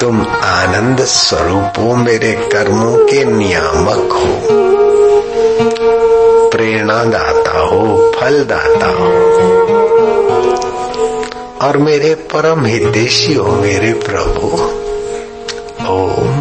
तुम 0.00 0.20
आनंद 0.42 1.00
स्वरूप 1.00 1.72
हो 1.78 1.96
मेरे 1.96 2.32
कर्मों 2.32 2.96
के 2.96 3.24
नियामक 3.24 4.12
हो। 4.12 4.48
प्रेरणा 6.50 7.04
दाता 7.04 7.58
हो 7.58 8.12
फल 8.20 8.44
दाता 8.44 8.86
हो। 8.86 9.08
और 11.66 11.76
मेरे 11.76 12.14
परम 12.14 12.64
हितेशी 12.64 13.34
हो 13.34 13.52
मेरे 13.52 13.92
प्रभु। 13.92 14.48
ओम। 15.92 16.33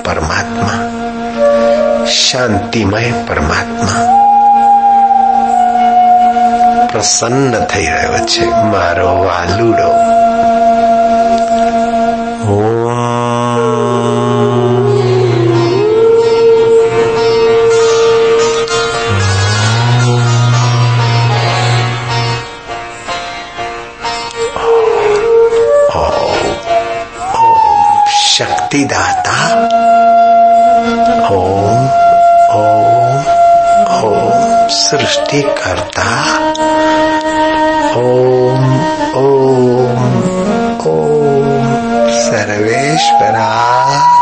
પરમાત્મા 0.00 0.78
શાંતિમય 2.08 3.12
પરમાત્મા 3.28 4.04
પ્રસન્ન 6.92 7.52
થઈ 7.70 7.86
રહ્યો 7.86 8.20
છે 8.24 8.44
મારો 8.72 9.10
વાલુડો 9.20 9.90
शक्तिदाता 28.36 29.19
ओम 29.71 31.87
ओम 32.55 33.25
ओम 33.97 34.67
सृष्टि 34.67 35.41
करता 35.41 36.07
ओम 37.99 38.75
ओम 39.15 40.01
ओम 40.87 42.09
सर्वेश्वरा। 42.09 44.20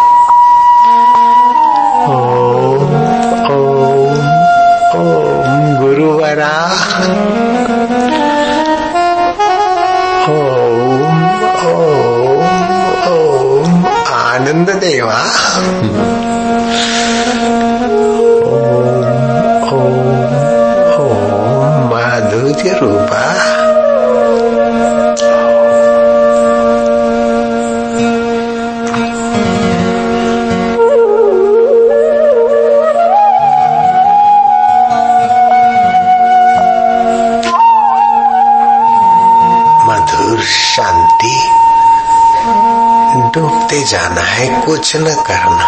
डूबते 43.79 43.91
जाना 43.91 44.21
है, 44.21 44.65
कुछ 44.65 44.95
न 44.95 45.03
करना। 45.03 45.67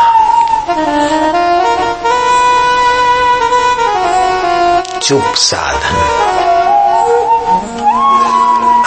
चुप 4.99 5.33
साधन। 5.35 5.97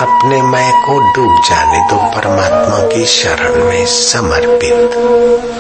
अपने 0.01 0.43
मैं 0.43 0.73
को 0.73 1.13
डूब 1.13 1.43
जाने 1.45 1.79
दो, 1.79 1.97
परमात्मा 1.97 2.79
की 2.79 3.07
शरण 3.07 3.65
में 3.65 3.87
समर्पित। 3.87 5.54